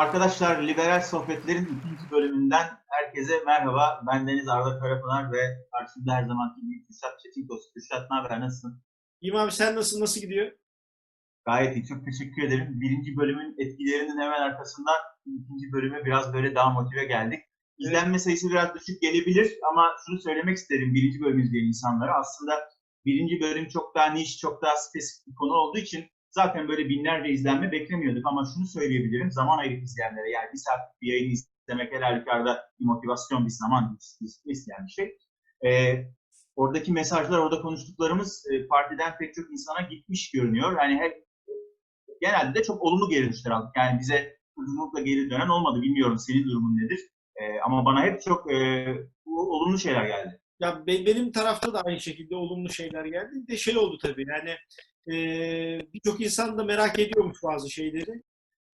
[0.00, 4.02] Arkadaşlar Liberal Sohbetler'in ikinci bölümünden herkese merhaba.
[4.06, 5.42] Ben Deniz Arda Karapınar ve
[5.72, 7.72] karşımda her zamanki gibi Kürşat Çetinkos.
[7.74, 8.82] Kürşat ne haber, nasılsın?
[9.20, 10.52] İyiyim abi sen nasıl nasıl gidiyor?
[11.46, 12.80] Gayet iyi, çok teşekkür ederim.
[12.80, 17.40] Birinci bölümün etkilerinin hemen arkasından ikinci bölüme biraz böyle daha motive geldik.
[17.78, 22.12] İzlenme sayısı biraz düşük gelebilir ama şunu söylemek isterim birinci bölüm izleyen insanlara.
[22.20, 22.52] Aslında
[23.04, 27.30] birinci bölüm çok daha niş, çok daha spesifik bir konu olduğu için zaten böyle binlerce
[27.30, 29.30] izlenme beklemiyorduk ama şunu söyleyebilirim.
[29.30, 33.98] Zaman ayırıp izleyenlere yani bir saat bir yayını izlemek her halükarda bir motivasyon, bir zaman
[34.46, 35.16] isteyen bir şey.
[35.66, 36.04] Ee,
[36.56, 40.76] oradaki mesajlar, orada konuştuklarımız e, partiden pek çok insana gitmiş görünüyor.
[40.78, 41.24] Yani hep
[42.20, 43.70] genelde de çok olumlu geri dönüşler aldık.
[43.76, 45.82] Yani bize uzunlukla geri dönen olmadı.
[45.82, 47.00] Bilmiyorum senin durumun nedir.
[47.36, 48.86] Ee, ama bana hep çok e,
[49.26, 50.40] olumlu şeyler geldi.
[50.60, 53.30] Ya be- benim tarafta da aynı şekilde olumlu şeyler geldi.
[53.32, 54.56] Bir de şey oldu tabii yani
[55.08, 55.12] e,
[55.94, 58.22] birçok insan da merak ediyormuş bazı şeyleri.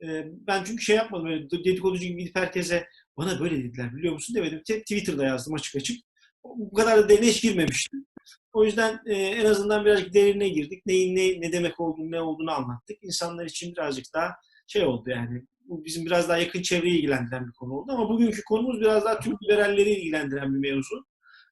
[0.03, 4.37] E, ben çünkü şey yapmadım böyle dedikoducu gibi gidip herkese bana böyle dediler biliyor musun
[4.37, 4.63] demedim.
[4.66, 6.01] Te- Twitter'da yazdım açık açık.
[6.45, 8.07] Bu kadar da derine hiç girmemiştim.
[8.52, 10.87] O yüzden e, en azından birazcık derine girdik.
[10.87, 12.96] Neyin ne, ne demek olduğunu, ne olduğunu anlattık.
[13.02, 14.35] İnsanlar için birazcık daha
[14.66, 15.43] şey oldu yani.
[15.65, 17.93] Bu bizim biraz daha yakın çevreyi ilgilendiren bir konu oldu.
[17.93, 21.07] Ama bugünkü konumuz biraz daha tüm liberalleri ilgilendiren bir mevzu.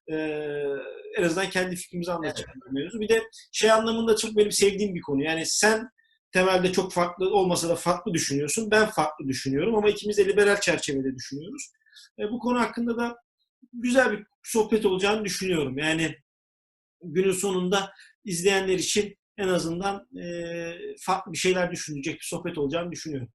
[0.09, 0.15] Ee,
[1.19, 3.01] en azından kendi fikrimizi anlatacak bir mevzu.
[3.01, 5.23] Bir de şey anlamında çok benim sevdiğim bir konu.
[5.23, 5.89] Yani sen
[6.33, 8.71] temelde çok farklı olmasa da farklı düşünüyorsun.
[8.71, 11.71] Ben farklı düşünüyorum ama ikimiz de liberal çerçevede düşünüyoruz.
[12.19, 13.17] E, bu konu hakkında da
[13.73, 15.79] güzel bir sohbet olacağını düşünüyorum.
[15.79, 16.17] Yani
[17.03, 17.93] günün sonunda
[18.25, 20.27] izleyenler için en azından e,
[21.01, 23.29] farklı bir şeyler düşünecek bir sohbet olacağını düşünüyorum.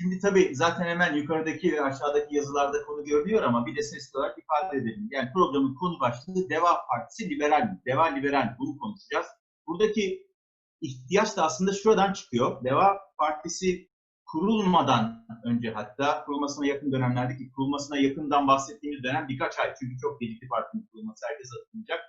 [0.00, 4.38] Şimdi tabii zaten hemen yukarıdaki ve aşağıdaki yazılarda konu görünüyor ama bir de sesli olarak
[4.38, 5.08] ifade edelim.
[5.10, 7.80] Yani programın konu başlığı Deva Partisi liberal mi?
[7.86, 8.56] Deva liberal?
[8.58, 9.26] Bunu konuşacağız.
[9.66, 10.26] Buradaki
[10.80, 12.64] ihtiyaç da aslında şuradan çıkıyor.
[12.64, 13.92] Deva Partisi
[14.26, 19.74] kurulmadan önce hatta kurulmasına yakın dönemlerdeki kurulmasına yakından bahsettiğimiz dönem birkaç ay.
[19.80, 22.00] Çünkü çok gecikti partinin kurulması herkes hatırlayacak.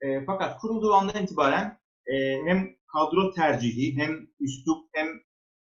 [0.00, 2.14] E, fakat kurulduğu andan itibaren e,
[2.46, 5.06] hem kadro tercihi hem üslup hem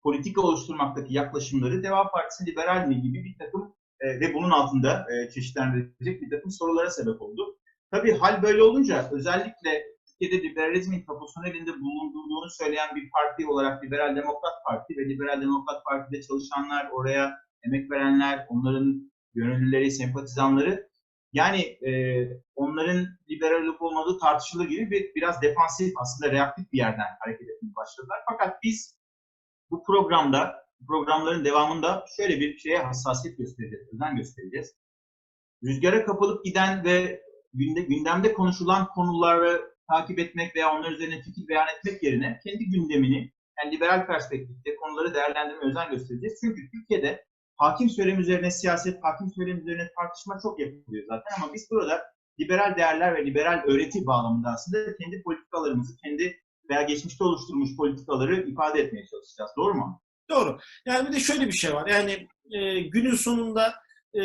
[0.09, 5.31] politika oluşturmaktaki yaklaşımları Deva Partisi liberal mi gibi bir takım e, ve bunun altında e,
[5.31, 7.57] çeşitlendirecek bir takım sorulara sebep oldu.
[7.91, 14.15] Tabii hal böyle olunca özellikle Türkiye'de liberalizmin tapusunun elinde bulunduğunu söyleyen bir parti olarak Liberal
[14.15, 20.89] Demokrat Parti ve Liberal Demokrat Parti'de çalışanlar, oraya emek verenler, onların gönüllüleri, sempatizanları
[21.33, 21.91] yani e,
[22.55, 27.75] onların liberal olup olmadığı tartışılır gibi bir biraz defansif aslında reaktif bir yerden hareket etmeye
[27.75, 28.19] başladılar.
[28.29, 28.98] Fakat biz
[29.71, 30.55] bu programda,
[30.87, 34.75] programların devamında şöyle bir şeye hassasiyet göstereceğiz, özen göstereceğiz.
[35.63, 37.21] Rüzgara kapılıp giden ve
[37.53, 43.31] günde, gündemde konuşulan konuları takip etmek veya onlar üzerine fikir beyan etmek yerine kendi gündemini,
[43.57, 46.37] yani liberal perspektifte konuları değerlendirme özen göstereceğiz.
[46.41, 47.25] Çünkü Türkiye'de
[47.57, 52.03] hakim söylem üzerine siyaset, hakim söylem üzerine tartışma çok yapılıyor zaten ama biz burada
[52.39, 58.81] liberal değerler ve liberal öğreti bağlamında aslında kendi politikalarımızı, kendi veya geçmişte oluşturmuş politikaları ifade
[58.81, 59.51] etmeye çalışacağız.
[59.57, 60.01] Doğru mu?
[60.29, 60.59] Doğru.
[60.85, 61.87] Yani bir de şöyle bir şey var.
[61.87, 63.73] Yani e, günün sonunda
[64.13, 64.21] e,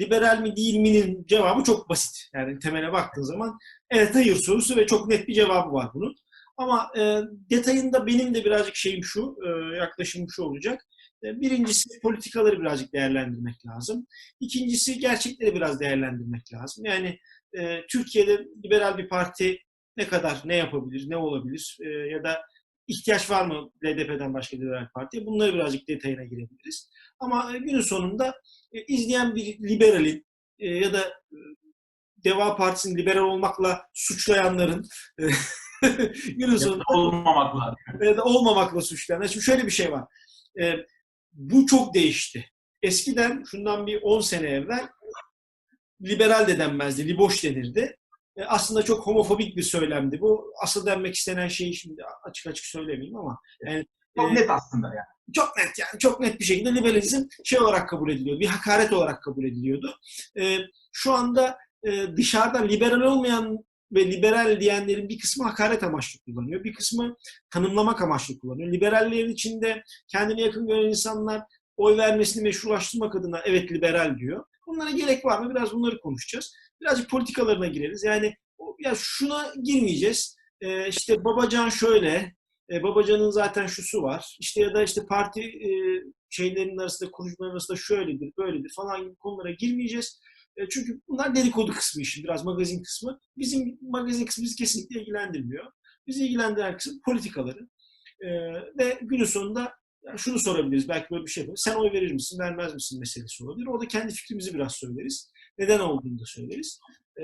[0.00, 2.30] liberal mi değil mi'nin cevabı çok basit.
[2.34, 3.58] Yani temele baktığın zaman
[3.90, 6.14] evet hayır sorusu ve çok net bir cevabı var bunun.
[6.56, 10.86] Ama e, detayında benim de birazcık şeyim şu, e, yaklaşımım şu olacak.
[11.24, 14.06] E, birincisi politikaları birazcık değerlendirmek lazım.
[14.40, 16.84] İkincisi gerçekleri biraz değerlendirmek lazım.
[16.84, 17.18] Yani
[17.58, 19.58] e, Türkiye'de liberal bir parti
[19.96, 22.42] ne kadar ne yapabilir, ne olabilir e, ya da
[22.88, 25.26] ihtiyaç var mı LDP'den başka liberal partiye?
[25.26, 26.90] Bunları birazcık detayına girebiliriz.
[27.20, 28.34] Ama e, günün sonunda
[28.72, 30.26] e, izleyen bir liberalin
[30.58, 31.38] e, ya da e,
[32.24, 34.86] Deva Partisi'nin liberal olmakla suçlayanların
[35.20, 35.24] e,
[36.26, 37.76] günün sonunda olmamakla.
[38.02, 39.28] ya da olmamakla suçlayanlar.
[39.28, 40.04] Şimdi şöyle bir şey var.
[40.62, 40.74] E,
[41.32, 42.50] bu çok değişti.
[42.82, 44.88] Eskiden şundan bir 10 sene evvel
[46.02, 47.96] liberal de denmezdi, liboş denirdi.
[48.36, 50.52] E, aslında çok homofobik bir söylemdi bu.
[50.62, 55.32] Asıl denmek istenen şeyi şimdi açık açık söylemeyeyim ama yani Çok e, net aslında yani.
[55.34, 58.40] çok net yani çok net bir şekilde liberalizm şey olarak kabul ediliyordu.
[58.40, 59.96] Bir hakaret olarak kabul ediliyordu.
[60.40, 60.58] E,
[60.92, 63.58] şu anda e, dışarıdan liberal olmayan
[63.92, 66.64] ve liberal diyenlerin bir kısmı hakaret amaçlı kullanıyor.
[66.64, 67.16] Bir kısmı
[67.50, 68.72] tanımlamak amaçlı kullanıyor.
[68.72, 71.42] Liberallerin içinde kendine yakın gören insanlar
[71.76, 74.44] oy vermesini meşrulaştırmak adına evet liberal diyor.
[74.66, 75.50] Bunlara gerek var mı?
[75.54, 76.54] Biraz bunları konuşacağız.
[76.82, 78.04] Birazcık politikalarına gireriz.
[78.04, 78.34] Yani
[78.84, 80.36] ya şuna girmeyeceğiz.
[80.60, 82.34] Ee, işte Babacan şöyle,
[82.72, 84.36] e, Babacan'ın zaten şusu var.
[84.40, 85.70] İşte ya da işte parti e,
[86.30, 90.20] şeylerin arasında, kurucuların arasında şöyledir, böyledir falan gibi konulara girmeyeceğiz.
[90.56, 93.18] E, çünkü bunlar dedikodu kısmı işin, biraz magazin kısmı.
[93.36, 95.66] Bizim magazin kısmı bizi kesinlikle ilgilendirmiyor.
[96.06, 97.68] Bizi ilgilendiren kısım politikaları.
[98.20, 98.28] E,
[98.78, 99.72] ve günün sonunda
[100.06, 101.56] Yani şunu sorabiliriz, belki böyle bir şey yapalım.
[101.56, 103.66] Sen oy verir misin, vermez misin meselesi olabilir.
[103.66, 105.32] Orada kendi fikrimizi biraz söyleriz.
[105.58, 106.80] Neden olduğunu da söyleriz.
[107.20, 107.22] Ee,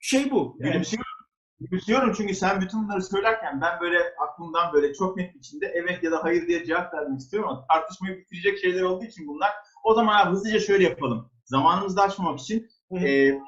[0.00, 0.56] şey bu.
[0.60, 1.16] Yani, Gülümsüyorum.
[1.60, 6.10] Gülümsüyorum çünkü sen bütün bunları söylerken ben böyle aklımdan böyle çok net biçimde evet ya
[6.12, 9.50] da hayır diye cevap vermek istiyorum ama tartışmayı bitirecek şeyler olduğu için bunlar.
[9.84, 11.30] O zaman hızlıca şöyle yapalım.
[11.44, 13.06] Zamanımızı da aşmamak için Hı hı.
[13.06, 13.40] e,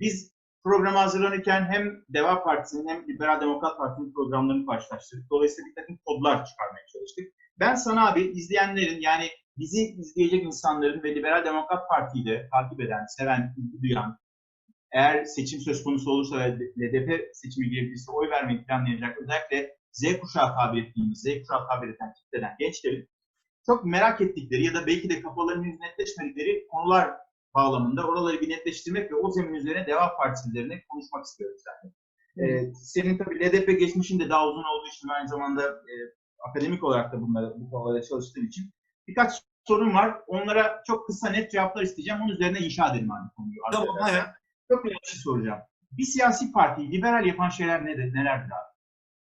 [0.00, 0.32] biz
[0.64, 5.30] programa hazırlanırken hem Deva Partisi'nin hem Liberal Demokrat Parti'nin programlarını karşılaştırdık.
[5.30, 7.32] Dolayısıyla bir takım kodlar çıkarmaya çalıştık.
[7.58, 13.04] Ben sana abi izleyenlerin yani bizi izleyecek insanların ve Liberal Demokrat Parti'yi de takip eden,
[13.06, 14.18] seven, ilgi duyan,
[14.92, 16.48] eğer seçim söz konusu olursa ve
[16.78, 22.12] LDP seçime girebilirse oy vermeyi planlayacak özellikle Z kuşağı tabir ettiğimiz, Z kuşağı tabir eden
[22.14, 23.08] kitleden gençlerin
[23.66, 27.10] çok merak ettikleri ya da belki de kafalarının netleşmedikleri konular
[27.54, 31.92] bağlamında oraları bir netleştirmek ve o zemin üzerine Deva Partisi üzerine konuşmak istiyoruz yani.
[32.38, 35.94] Ee, senin tabii LDP geçmişin de daha uzun olduğu için aynı zamanda e,
[36.48, 38.70] akademik olarak da bunları, bu konularda çalıştığım için
[39.08, 39.32] birkaç
[39.68, 40.14] sorun var.
[40.26, 42.20] Onlara çok kısa net cevaplar isteyeceğim.
[42.20, 43.60] Onun üzerine inşa edelim abi konuyu.
[43.72, 44.24] Tamam, hayır.
[44.72, 45.60] Çok bir şey soracağım.
[45.92, 48.76] Bir siyasi partiyi liberal yapan şeyler nedir, nelerdir abi?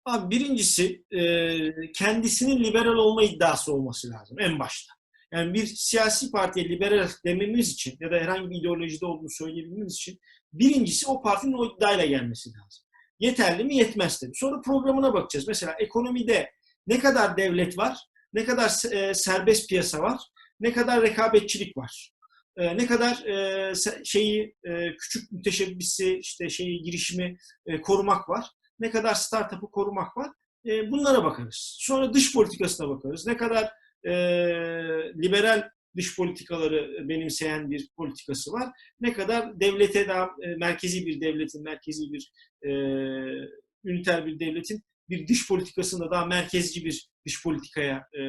[0.05, 4.93] Abi birincisi e, kendisinin liberal olma iddiası olması lazım en başta.
[5.33, 10.19] Yani bir siyasi partiye liberal dememiz için ya da herhangi bir ideolojide olduğunu söyleyebilmemiz için
[10.53, 12.85] birincisi o partinin o iddiayla gelmesi lazım.
[13.21, 13.77] Yeterli mi?
[13.77, 14.35] Yetmez tabii.
[14.35, 15.49] Sonra programına bakacağız.
[15.49, 16.51] Mesela ekonomide
[16.87, 17.99] ne kadar devlet var,
[18.33, 20.21] ne kadar e, serbest piyasa var,
[20.61, 22.11] ne kadar rekabetçilik var.
[22.57, 23.73] E, ne kadar e,
[24.05, 27.37] şeyi e, küçük müteşebbisi işte şeyi girişimi
[27.67, 28.47] e, korumak var
[28.83, 30.31] ne kadar startup'ı korumak var.
[30.67, 31.77] E, bunlara bakarız.
[31.81, 33.27] Sonra dış politikasına bakarız.
[33.27, 33.73] Ne kadar
[34.05, 34.13] e,
[35.23, 38.69] liberal dış politikaları benimseyen bir politikası var.
[39.01, 42.33] Ne kadar devlete daha e, merkezi bir devletin, merkezi bir
[42.63, 42.71] e,
[43.85, 48.21] üniter bir devletin bir dış politikasında daha merkezci bir dış politikaya e,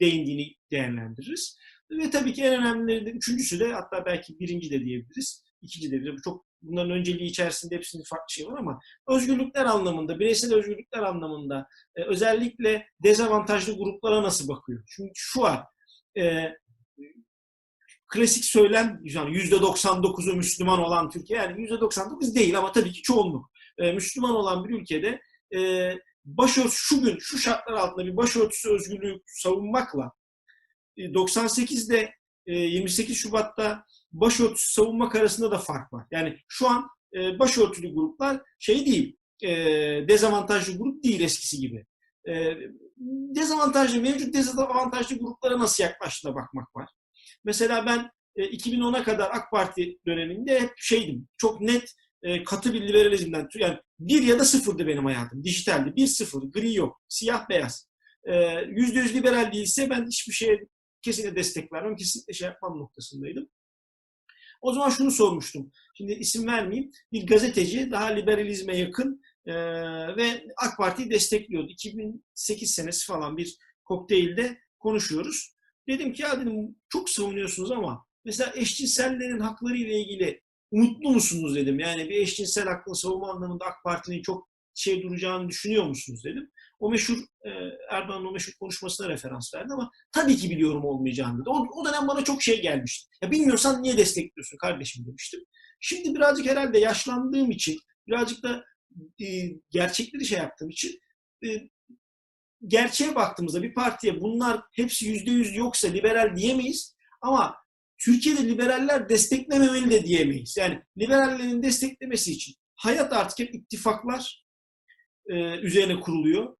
[0.00, 1.58] değindiğini değerlendiririz.
[1.90, 5.44] Ve tabii ki en önemlilerinden üçüncüsü de hatta belki birinci de diyebiliriz.
[5.62, 6.22] ikinci de diyebiliriz.
[6.24, 12.02] Çok bunların önceliği içerisinde hepsinin farklı şey var ama özgürlükler anlamında, bireysel özgürlükler anlamında e,
[12.02, 14.82] özellikle dezavantajlı gruplara nasıl bakıyor?
[14.86, 15.64] Çünkü şu var,
[16.18, 16.52] e,
[18.08, 23.50] klasik söylem yani %99'u Müslüman olan Türkiye, yani %99 değil ama tabii ki çoğunluk.
[23.78, 25.20] E, Müslüman olan bir ülkede
[25.56, 25.92] e,
[26.24, 30.12] başörtüsü, şu gün şu şartlar altında bir başörtüsü özgürlüğü savunmakla
[30.96, 32.14] e, 98'de
[32.46, 36.06] e, 28 Şubat'ta başörtüsü savunmak arasında da fark var.
[36.10, 39.48] Yani şu an e, başörtülü gruplar şey değil, e,
[40.08, 41.86] dezavantajlı grup değil eskisi gibi.
[42.28, 42.56] E,
[43.36, 46.90] dezavantajlı, mevcut dezavantajlı gruplara nasıl yaklaştığına bakmak var.
[47.44, 52.88] Mesela ben e, 2010'a kadar AK Parti döneminde hep şeydim, çok net e, katı bir
[52.88, 55.96] liberalizmden, yani bir ya da sıfırdı benim hayatım, dijitaldi.
[55.96, 57.88] Bir sıfır, gri yok, siyah beyaz.
[58.24, 60.66] E, Yüzde yüz liberal değilse ben hiçbir şeye
[61.02, 63.48] kesinlikle destek vermem, kesinlikle şey yapmam noktasındaydım.
[64.60, 65.70] O zaman şunu sormuştum.
[65.96, 66.90] Şimdi isim vermeyeyim.
[67.12, 69.54] Bir gazeteci daha liberalizme yakın e,
[70.16, 71.68] ve AK Parti'yi destekliyordu.
[71.68, 75.54] 2008 senesi falan bir kokteylde konuşuyoruz.
[75.88, 80.40] Dedim ki ya dedim çok savunuyorsunuz ama mesela eşcinsellerin hakları ile ilgili
[80.74, 81.78] umutlu musunuz dedim.
[81.78, 86.50] Yani bir eşcinsel hakkını savunma anlamında AK Parti'nin çok şey duracağını düşünüyor musunuz dedim.
[86.78, 87.50] O meşhur e,
[87.90, 91.48] Erdoğan'ın o meşhur konuşmasına referans verdi ama tabii ki biliyorum olmayacağını dedi.
[91.48, 93.10] O, o dönem bana çok şey gelmişti.
[93.22, 95.40] Ya bilmiyorsan niye destekliyorsun kardeşim demiştim.
[95.80, 98.64] Şimdi birazcık herhalde yaşlandığım için, birazcık da
[99.20, 99.26] e,
[99.70, 101.00] gerçekleri şey yaptığım için
[101.46, 101.48] e,
[102.66, 107.56] gerçeğe baktığımızda bir partiye bunlar hepsi yüzde yüz yoksa liberal diyemeyiz ama
[108.04, 110.56] Türkiye'de liberaller desteklememeli de diyemeyiz.
[110.56, 114.44] Yani liberallerin desteklemesi için hayat artık hep ittifaklar
[115.28, 116.56] e, üzerine kuruluyor.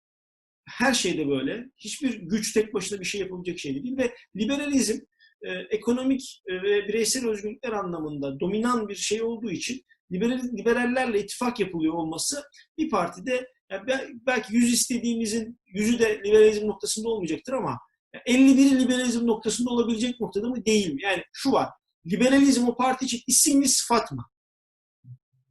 [0.68, 1.64] Her şeyde böyle.
[1.78, 3.96] Hiçbir güç tek başına bir şey yapabilecek şey değil.
[3.96, 4.98] Ve liberalizm
[5.42, 9.82] e, ekonomik e, ve bireysel özgürlükler anlamında dominan bir şey olduğu için
[10.12, 12.42] liberal, liberallerle ittifak yapılıyor olması
[12.78, 13.82] bir partide yani
[14.26, 17.78] belki yüz istediğimizin yüzü de liberalizm noktasında olmayacaktır ama
[18.26, 21.02] 51'i liberalizm noktasında olabilecek noktada mı değil mi?
[21.02, 21.68] Yani şu var.
[22.06, 24.25] Liberalizm o parti için isim mi sıfat mı?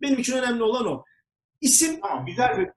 [0.01, 1.03] Benim için önemli olan o.
[1.61, 2.69] İsim Tamam, güzel bir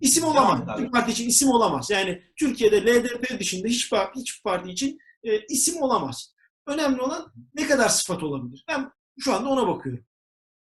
[0.00, 0.78] isim olamaz.
[0.78, 1.90] Bir parti için isim olamaz.
[1.90, 6.34] Yani Türkiye'de LDP dışında hiç hiçbir parti için e, isim olamaz.
[6.66, 8.64] Önemli olan ne kadar sıfat olabilir?
[8.68, 10.04] Ben şu anda ona bakıyorum.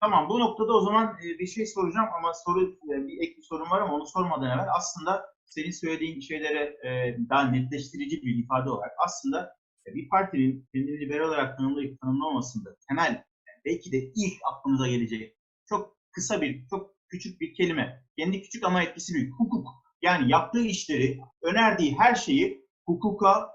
[0.01, 3.43] Tamam bu noktada o zaman e, bir şey soracağım ama soru e, bir ek bir
[3.43, 8.69] sorun var ama onu sormadan evvel aslında senin söylediğin şeylere e, daha netleştirici bir ifade
[8.69, 13.11] olarak aslında bir partinin kendini liberal olarak tanımlayıp tanımlamasında temel
[13.47, 15.37] yani belki de ilk aklımıza gelecek
[15.69, 19.67] çok kısa bir çok küçük bir kelime kendi küçük ama etkisi büyük hukuk
[20.01, 23.49] Yani yaptığı işleri, önerdiği her şeyi hukuka,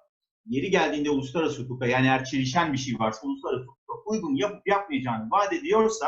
[0.47, 5.31] yeri geldiğinde uluslararası hukuka yani eğer çelişen bir şey varsa uluslararası hukuka uygun yapıp yapmayacağını
[5.31, 6.07] vaat ediyorsa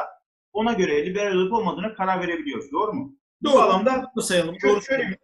[0.52, 2.72] ona göre liberal olup olmadığına karar verebiliyoruz.
[2.72, 3.16] Doğru mu?
[3.42, 3.56] Bu Doğru.
[3.56, 4.60] bağlamda Doğru sayalım.
[4.60, 4.82] şöyle, Doğru.
[4.82, 5.18] şöyle, bir,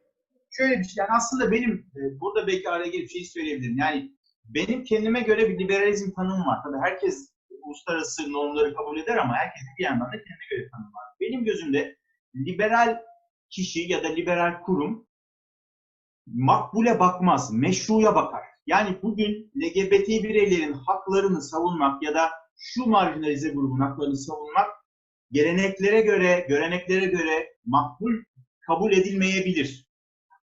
[0.51, 0.95] şöyle bir şey.
[0.97, 3.79] Yani aslında benim e, burada belki araya gelip şeyi söyleyebilirim.
[3.79, 4.13] Yani
[4.45, 6.59] benim kendime göre bir liberalizm tanımım var.
[6.65, 11.05] Tabii herkes uluslararası normları kabul eder ama herkesin bir yandan da kendine göre tanımı var.
[11.21, 11.97] Benim gözümde
[12.35, 12.99] liberal
[13.51, 15.07] kişi ya da liberal kurum
[16.27, 18.43] makbule bakmaz, meşruya bakar.
[18.67, 24.71] Yani bugün LGBT bireylerin haklarını savunmak ya da şu marjinalize grubun haklarını savunmak
[25.33, 28.13] geleneklere göre, göreneklere göre makbul
[28.67, 29.90] kabul edilmeyebilir.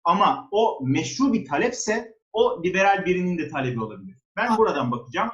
[0.08, 4.16] Ama o meşru bir talepse o liberal birinin de talebi olabilir.
[4.36, 5.30] Ben buradan bakacağım.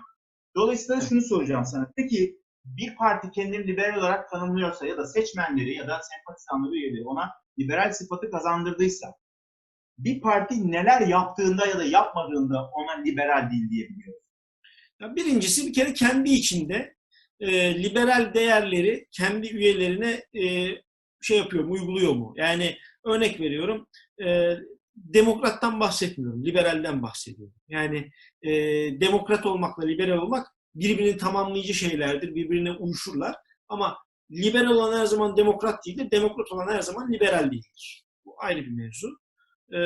[0.57, 1.93] Dolayısıyla şunu soracağım sana.
[1.97, 7.31] Peki bir parti kendini liberal olarak tanımlıyorsa ya da seçmenleri ya da sempatizanları üyeleri ona
[7.59, 9.15] liberal sıfatı kazandırdıysa
[9.99, 14.15] bir parti neler yaptığında ya da yapmadığında ona liberal değil diyebiliyor.
[15.01, 16.97] Ya birincisi bir kere kendi içinde
[17.41, 20.71] e, liberal değerleri kendi üyelerine e,
[21.25, 22.35] şey yapıyor mu, uyguluyor mu?
[22.37, 23.87] Yani örnek veriyorum,
[24.25, 24.57] e,
[24.97, 27.55] demokrattan bahsetmiyorum, liberalden bahsediyorum.
[27.69, 28.11] Yani
[28.43, 28.51] e,
[29.01, 33.35] demokrat olmakla liberal olmak birbirini tamamlayıcı şeylerdir, birbirine uyuşurlar.
[33.69, 33.99] Ama
[34.31, 38.05] liberal olan her zaman demokrat değildir, demokrat olan her zaman liberal değildir.
[38.25, 39.09] Bu ayrı bir mevzu.
[39.75, 39.79] E,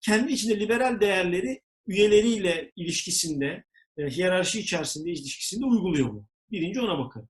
[0.00, 3.64] kendi içinde liberal değerleri üyeleriyle ilişkisinde,
[3.98, 6.26] e, hiyerarşi içerisinde ilişkisinde uyguluyor mu?
[6.50, 7.28] Birinci ona bakarım.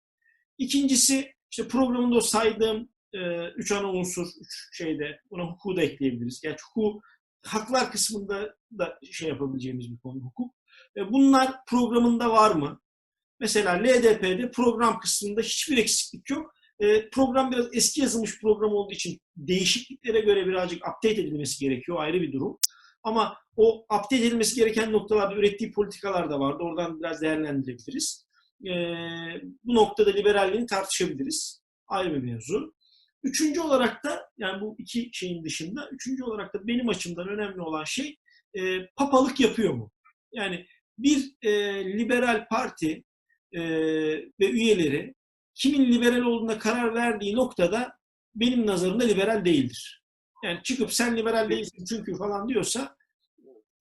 [0.59, 6.41] İkincisi işte programında o saydığım e, üç ana unsur, üç şeyde buna hukuku da ekleyebiliriz.
[6.41, 7.03] Gerçi hukuk,
[7.47, 10.55] haklar kısmında da şey yapabileceğimiz bir konu hukuk.
[10.97, 12.81] E, bunlar programında var mı?
[13.41, 16.55] Mesela LDP'de program kısmında hiçbir eksiklik yok.
[16.81, 21.99] E, program biraz eski yazılmış program olduğu için değişikliklere göre birazcık update edilmesi gerekiyor.
[22.01, 22.59] Ayrı bir durum.
[23.03, 26.63] Ama o update edilmesi gereken noktalarda ürettiği politikalar da vardı.
[26.63, 28.27] Oradan biraz değerlendirebiliriz.
[28.65, 28.73] E,
[29.65, 31.63] bu noktada liberalliğini tartışabiliriz.
[31.89, 32.75] Ayrı bir mevzu.
[33.23, 37.85] Üçüncü olarak da yani bu iki şeyin dışında üçüncü olarak da benim açımdan önemli olan
[37.85, 38.17] şey
[38.55, 39.91] e, papalık yapıyor mu?
[40.33, 40.67] Yani
[40.99, 43.05] bir e, liberal parti
[43.53, 43.61] e,
[44.41, 45.15] ve üyeleri
[45.55, 47.99] kimin liberal olduğuna karar verdiği noktada
[48.35, 50.05] benim nazarımda liberal değildir.
[50.45, 52.97] Yani çıkıp sen liberal değilsin çünkü falan diyorsa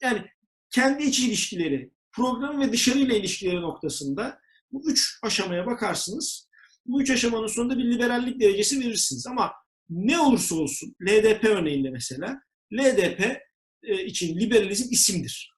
[0.01, 0.25] yani
[0.69, 4.39] kendi iç ilişkileri, program ve dışarıyla ilişkileri noktasında
[4.71, 6.46] bu üç aşamaya bakarsınız.
[6.87, 9.27] Bu üç aşamanın sonunda bir liberallik derecesi verirsiniz.
[9.27, 9.51] Ama
[9.89, 12.39] ne olursa olsun, LDP örneğinde mesela,
[12.73, 13.41] LDP
[13.83, 15.51] e, için liberalizm isimdir.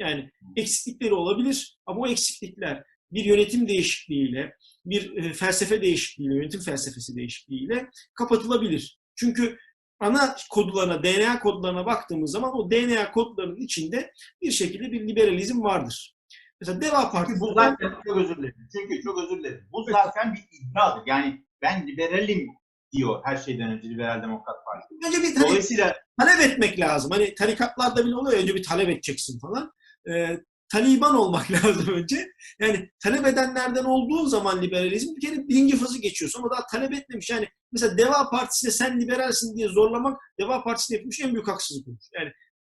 [0.00, 4.52] Yani eksiklikleri olabilir ama o eksiklikler bir yönetim değişikliğiyle,
[4.84, 8.98] bir e, felsefe değişikliğiyle, yönetim felsefesi değişikliğiyle kapatılabilir.
[9.16, 9.58] Çünkü
[10.00, 14.12] ana kodlarına, DNA kodlarına baktığımız zaman o DNA kodlarının içinde
[14.42, 16.14] bir şekilde bir liberalizm vardır.
[16.62, 17.40] Mesela Deva Partisi...
[17.40, 18.68] Bu zaten çok özür dilerim.
[18.72, 19.68] Çünkü çok özür dilerim.
[19.72, 21.02] Bu zaten bir iddiadır.
[21.06, 22.48] Yani ben liberalim
[22.92, 25.06] diyor her şeyden önce Liberal Demokrat Parti.
[25.06, 27.10] Önce bir hani Dolayısıyla talep etmek lazım.
[27.10, 29.72] Hani tarikatlarda bile oluyor önce bir talep edeceksin falan.
[30.10, 30.40] Ee,
[30.72, 32.28] Taliban olmak lazım önce.
[32.60, 37.30] Yani talep edenlerden olduğun zaman liberalizm bir kere birinci fazı geçiyorsun ama daha talep etmemiş.
[37.30, 41.98] Yani mesela Deva Partisi'ne sen liberalsin diye zorlamak Deva Partisi'ne yapmış en büyük haksızlık olur.
[42.18, 42.32] Yani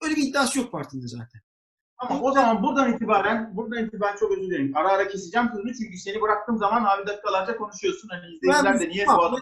[0.04, 1.42] öyle bir iddiası yok partinin zaten.
[2.08, 4.78] Tamam o zaman buradan itibaren buradan itibaren çok özür dilerim.
[4.78, 8.10] Ara ara keseceğim sözünü çünkü seni bıraktığım zaman abi dakikalarca konuşuyorsun.
[8.10, 9.40] Hani izleyiciler de niye bu adam...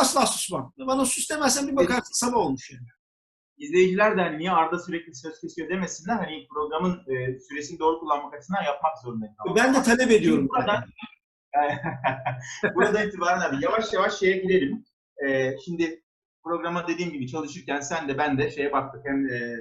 [0.00, 0.72] Asla susmam.
[0.78, 2.86] Bana sus demezsen bir bakarsın sabah olmuş yani.
[3.58, 6.16] İzleyiciler de hani niye Arda sürekli söz kesiyor demesinler.
[6.16, 9.34] Hani programın e, süresini doğru kullanmak açısından yapmak zorundayım.
[9.38, 9.56] Tamam.
[9.56, 10.48] Ben de talep ediyorum.
[10.48, 10.84] Buradan,
[12.74, 14.84] buradan itibaren abi yavaş yavaş şeye girelim.
[15.26, 16.02] E, şimdi
[16.44, 19.00] programa dediğim gibi çalışırken sen de ben de şeye baktık.
[19.04, 19.56] Hem e,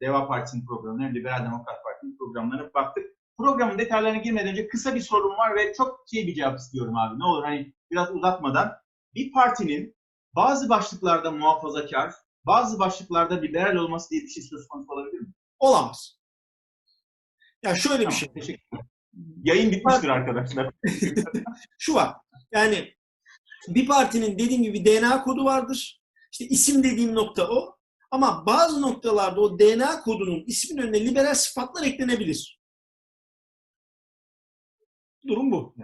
[0.00, 3.06] Deva Partisi'nin programına hem Liberal Demokrat Parti'nin programlarına baktık.
[3.38, 7.18] Programın detaylarına girmeden önce kısa bir sorum var ve çok şey bir cevap istiyorum abi.
[7.18, 8.72] Ne olur hani biraz uzatmadan.
[9.14, 9.96] Bir partinin
[10.36, 12.12] bazı başlıklarda muhafazakar,
[12.46, 15.28] bazı başlıklarda liberal olması diye bir şey söz konusu olabilir mi?
[15.58, 16.20] Olamaz.
[17.62, 18.32] Ya şöyle Tamam, bir şey.
[18.32, 18.88] Teşekkür ederim.
[19.42, 20.70] Yayın bitmiştir arkadaşlar.
[21.78, 22.16] Şu var.
[22.52, 22.94] Yani
[23.68, 26.02] bir partinin dediğim gibi DNA kodu vardır.
[26.32, 27.75] İşte isim dediğim nokta o.
[28.10, 32.60] Ama bazı noktalarda o DNA kodunun ismin önüne liberal sıfatlar eklenebilir.
[35.26, 35.74] Durum bu.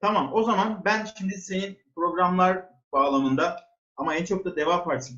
[0.00, 3.60] Tamam o zaman ben şimdi senin programlar bağlamında
[3.96, 5.14] ama en çok da Deva Partisi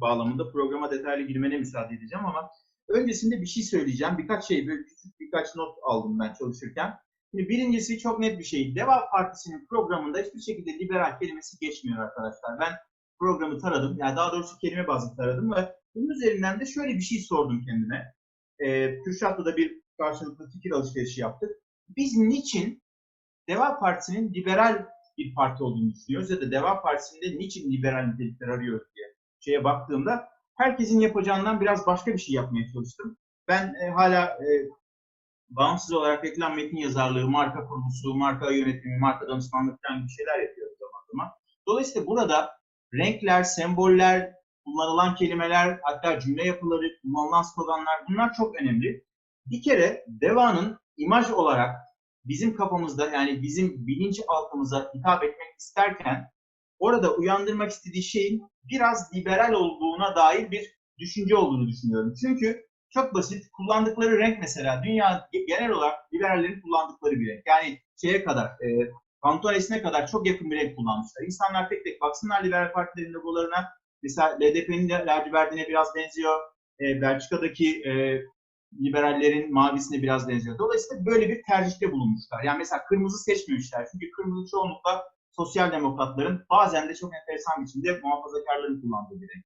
[0.00, 2.50] bağlamında programa detaylı girmene müsaade edeceğim ama
[2.88, 4.18] öncesinde bir şey söyleyeceğim.
[4.18, 6.94] Birkaç şey, böyle küçük birkaç not aldım ben çalışırken.
[7.30, 8.76] Şimdi birincisi çok net bir şey.
[8.76, 12.60] Deva Partisi'nin programında hiçbir şekilde liberal kelimesi geçmiyor arkadaşlar.
[12.60, 12.72] Ben
[13.18, 13.96] programı taradım.
[13.98, 18.14] Yani daha doğrusu kelime bazlı taradım ve Bunun üzerinden de şöyle bir şey sordum kendime.
[18.58, 21.50] Ee, Kürşat'la da bir karşılıklı fikir alışverişi yaptık.
[21.88, 22.82] Biz niçin
[23.48, 24.86] Deva Partisi'nin liberal
[25.18, 29.06] bir parti olduğunu düşünüyoruz ya da Deva Partisi'nde niçin liberal nitelikler arıyoruz diye
[29.40, 33.16] şeye baktığımda herkesin yapacağından biraz başka bir şey yapmaya çalıştım.
[33.48, 34.48] Ben e, hala e,
[35.48, 41.04] bağımsız olarak reklam metin yazarlığı, marka kurgusu, marka yönetimi, marka danışmanlık gibi şeyler yapıyorum zaman
[41.12, 41.28] zaman.
[41.66, 42.57] Dolayısıyla burada
[42.94, 44.32] renkler, semboller,
[44.64, 49.04] kullanılan kelimeler, hatta cümle yapıları, kullanılan sloganlar bunlar çok önemli.
[49.46, 51.76] Bir kere Deva'nın imaj olarak
[52.24, 56.30] bizim kafamızda yani bizim bilinç altımıza hitap etmek isterken
[56.78, 62.14] orada uyandırmak istediği şeyin biraz liberal olduğuna dair bir düşünce olduğunu düşünüyorum.
[62.20, 63.44] Çünkü çok basit.
[63.52, 67.46] Kullandıkları renk mesela dünya genel olarak liberallerin kullandıkları bir renk.
[67.46, 68.90] Yani şeye kadar, e,
[69.22, 71.24] Pantolesine kadar çok yakın bir renk kullanmışlar.
[71.24, 73.68] İnsanlar tek tek baksınlar liberal partilerin logolarına.
[74.02, 76.40] Mesela LDP'nin lacivertine biraz benziyor.
[76.80, 78.22] E, Belçika'daki e,
[78.84, 80.58] liberallerin mavisine biraz benziyor.
[80.58, 82.42] Dolayısıyla böyle bir tercihte bulunmuşlar.
[82.42, 83.86] Yani mesela kırmızı seçmemişler.
[83.92, 89.44] Çünkü kırmızı çoğunlukla sosyal demokratların bazen de çok enteresan biçimde muhafazakarların kullandığı bir renk.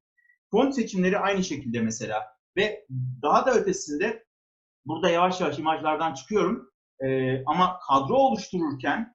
[0.51, 2.23] Font seçimleri aynı şekilde mesela.
[2.57, 2.87] Ve
[3.23, 4.25] daha da ötesinde
[4.87, 6.71] burada yavaş yavaş imajlardan çıkıyorum.
[7.01, 9.15] Ee, ama kadro oluştururken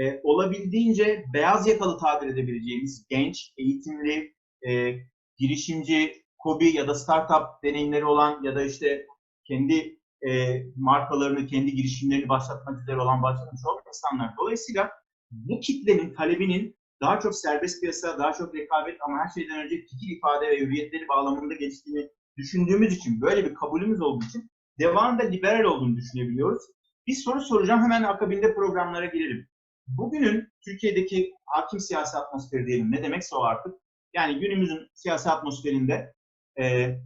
[0.00, 4.34] e, olabildiğince beyaz yakalı tabir edebileceğimiz genç, eğitimli,
[4.68, 4.94] e,
[5.38, 9.06] girişimci, kobi ya da startup deneyimleri olan ya da işte
[9.44, 9.98] kendi
[10.28, 14.34] e, markalarını, kendi girişimlerini başlatmak üzere olan başlatmış olan insanlar.
[14.38, 14.90] Dolayısıyla
[15.30, 20.16] bu kitlenin talebinin daha çok serbest piyasa, daha çok rekabet ama her şeyden önce fikir
[20.16, 25.96] ifade ve hürriyetleri bağlamında geçtiğini düşündüğümüz için, böyle bir kabulümüz olduğu için devamında liberal olduğunu
[25.96, 26.62] düşünebiliyoruz.
[27.06, 29.48] Bir soru soracağım, hemen akabinde programlara girelim.
[29.86, 33.74] Bugünün Türkiye'deki hakim siyasi atmosferi diyelim, ne demekse o artık.
[34.14, 36.14] Yani günümüzün siyasi atmosferinde
[36.58, 36.96] e,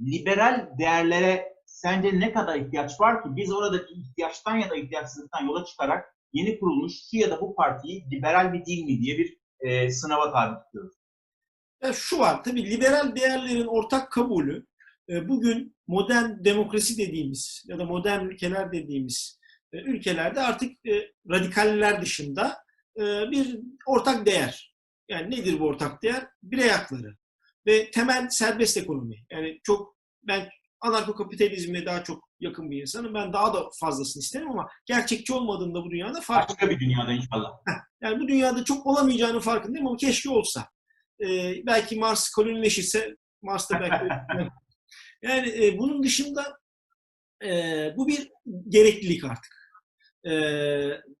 [0.00, 5.64] liberal değerlere sence ne kadar ihtiyaç var ki biz oradaki ihtiyaçtan ya da ihtiyaçsızlıktan yola
[5.64, 9.90] çıkarak yeni kurulmuş şu ya da bu partiyi liberal mi değil mi diye bir e,
[9.90, 10.96] sınava tabi tutuyoruz.
[11.82, 14.66] Ya şu var, tabii liberal değerlerin ortak kabulü
[15.08, 19.40] e, bugün modern demokrasi dediğimiz ya da modern ülkeler dediğimiz
[19.82, 22.66] ülkelerde artık e, radikaller dışında
[23.30, 24.74] bir ortak değer.
[25.08, 26.26] Yani nedir bu ortak değer?
[26.42, 27.16] Birey hakları
[27.66, 29.16] ve temel serbest ekonomi.
[29.30, 30.48] Yani çok ben
[30.80, 33.14] anarko-kapitalizme daha çok yakın bir insanım.
[33.14, 36.54] Ben daha da fazlasını isterim ama gerçekçi olmadığında bu dünyada farklı.
[36.54, 37.50] Başka bir dünyada inşallah.
[38.02, 40.68] Yani bu dünyada çok olamayacağını farkındayım ama keşke olsa.
[41.20, 44.04] Ee, belki Mars kolonileşirse Mars'ta belki
[45.22, 46.58] yani e, bunun dışında
[47.44, 47.50] e,
[47.96, 48.30] bu bir
[48.68, 49.65] gereklilik artık.
[50.24, 50.32] E,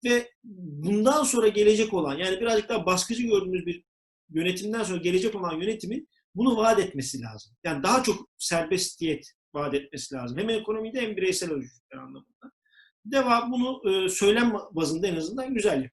[0.04, 3.84] ve bundan sonra gelecek olan yani birazcık daha baskıcı gördüğümüz bir
[4.30, 7.52] yönetimden sonra gelecek olan yönetimin bunu vaat etmesi lazım.
[7.64, 10.38] Yani daha çok serbestiyet vaat etmesi lazım.
[10.38, 12.52] Hem ekonomide hem bireysel özgürlükler anlamında.
[13.04, 15.90] Deva bunu e, söylem bazında en azından güzel yapıyor.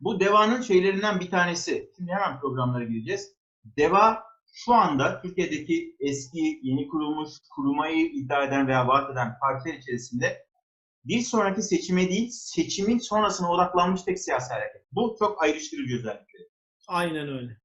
[0.00, 1.90] Bu Deva'nın şeylerinden bir tanesi.
[1.96, 3.34] Şimdi hemen programlara gireceğiz.
[3.64, 10.47] Deva şu anda Türkiye'deki eski, yeni kurulmuş, kurmayı iddia eden veya vaat eden partiler içerisinde
[11.04, 14.82] bir sonraki seçime değil, seçimin sonrasına odaklanmış tek siyasi hareket.
[14.92, 16.48] Bu çok ayrıştırıcı özellikleri.
[16.88, 17.56] Aynen öyle.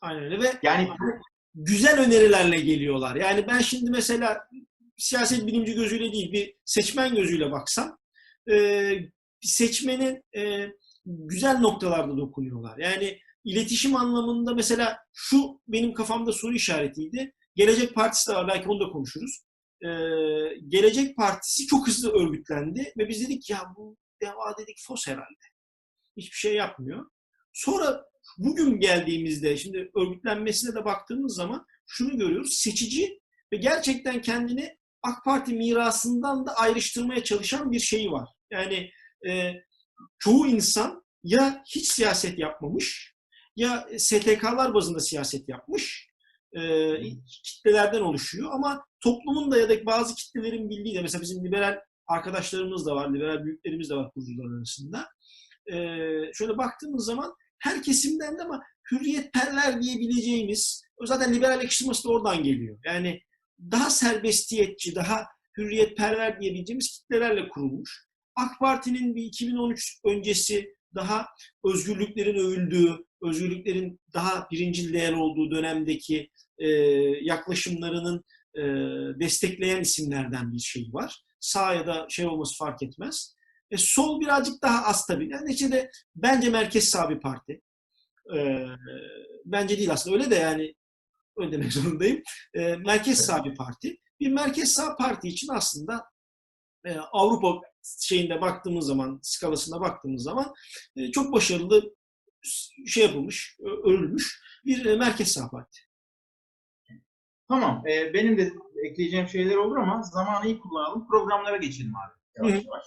[0.00, 0.88] Aynen öyle ve yani
[1.54, 3.16] güzel önerilerle geliyorlar.
[3.16, 4.48] Yani ben şimdi mesela
[4.96, 7.98] siyaset bilimci gözüyle değil bir seçmen gözüyle baksam
[8.50, 8.94] e,
[9.40, 10.68] seçmenin e,
[11.06, 12.78] güzel noktalarda dokunuyorlar.
[12.78, 17.34] Yani iletişim anlamında mesela şu benim kafamda soru işaretiydi.
[17.56, 19.42] Gelecek Partisi de var belki onu da konuşuruz.
[19.84, 19.88] Ee,
[20.68, 25.44] Gelecek Partisi çok hızlı örgütlendi ve biz dedik ya bu deva dedik fos herhalde.
[26.16, 27.06] Hiçbir şey yapmıyor.
[27.52, 28.04] Sonra
[28.38, 32.54] bugün geldiğimizde şimdi örgütlenmesine de baktığımız zaman şunu görüyoruz.
[32.54, 33.20] Seçici
[33.52, 38.28] ve gerçekten kendini AK Parti mirasından da ayrıştırmaya çalışan bir şeyi var.
[38.50, 38.90] Yani
[39.28, 39.52] e,
[40.18, 43.14] çoğu insan ya hiç siyaset yapmamış
[43.56, 46.11] ya STK'lar bazında siyaset yapmış
[46.56, 46.62] e,
[47.44, 52.86] kitlelerden oluşuyor ama toplumun da ya da bazı kitlelerin bildiği de mesela bizim liberal arkadaşlarımız
[52.86, 55.08] da var, liberal büyüklerimiz de var kurucular arasında.
[55.72, 55.76] E,
[56.34, 58.62] şöyle baktığımız zaman her kesimden de ama
[58.92, 62.78] hürriyetperler diyebileceğimiz, zaten liberal yakıştırması da oradan geliyor.
[62.84, 63.20] Yani
[63.70, 65.26] daha serbestiyetçi, daha
[65.58, 68.06] hürriyetperver diyebileceğimiz kitlelerle kurulmuş.
[68.36, 71.26] AK Parti'nin bir 2013 öncesi daha
[71.64, 76.68] özgürlüklerin övüldüğü, özgürlüklerin daha birincil değer olduğu dönemdeki e,
[77.22, 78.62] yaklaşımlarının e,
[79.20, 81.22] destekleyen isimlerden bir şey var.
[81.40, 83.34] Sağ ya da şey olması fark etmez.
[83.70, 85.30] E, sol birazcık daha az tabii.
[85.32, 87.60] Yani neticede bence merkez sağ bir parti.
[88.36, 88.66] E,
[89.44, 90.16] bence değil aslında.
[90.16, 90.74] Öyle de yani
[91.36, 92.22] öyle demek zorundayım.
[92.54, 93.96] E, merkez sağ bir parti.
[94.20, 96.04] Bir merkez sağ parti için aslında
[96.86, 97.60] e, Avrupa
[98.00, 100.52] şeyinde baktığımız zaman, skalasına baktığımız zaman
[100.96, 101.94] e, çok başarılı
[102.86, 105.80] şey yapılmış, örülmüş bir e, merkez sağ parti.
[107.48, 107.82] Tamam.
[107.86, 108.52] e, benim de
[108.84, 111.08] ekleyeceğim şeyler olur ama zamanı iyi kullanalım.
[111.08, 112.12] Programlara geçelim abi.
[112.36, 112.84] Yavaş yavaş.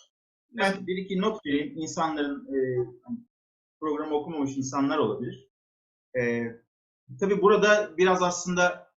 [0.52, 1.74] Ben bir iki not vereyim.
[1.78, 2.58] İnsanların e,
[3.04, 3.18] hani
[3.80, 5.50] programı okumamış insanlar olabilir.
[6.20, 6.44] E,
[7.20, 8.92] tabii burada biraz aslında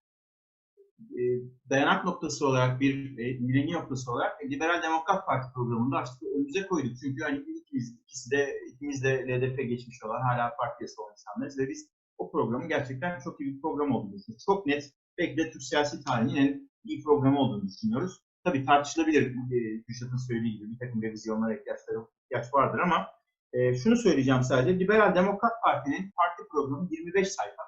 [1.00, 1.22] e,
[1.70, 6.68] dayanak noktası olarak bir e, millennium noktası olarak e, Liberal Demokrat Parti programında açtık önümüze
[6.68, 6.98] koyduk.
[7.02, 11.58] Çünkü hani ikimiz, ikisi de ikimiz de LDP geçmiş olan hala parti üyesi olan insanlarız
[11.58, 14.46] ve biz o programın gerçekten çok iyi bir program olduğunu düşünüyoruz.
[14.46, 18.22] Çok net belki de Türk siyasi tarihinin en iyi programı olduğunu düşünüyoruz.
[18.44, 19.28] Tabii tartışılabilir.
[19.28, 23.08] E, Kürşat'ın söylediği gibi bir takım revizyonlara ihtiyaç vardır ama
[23.54, 24.80] e, şunu söyleyeceğim sadece.
[24.80, 27.64] Liberal Demokrat Parti'nin parti programı 25 sayfa.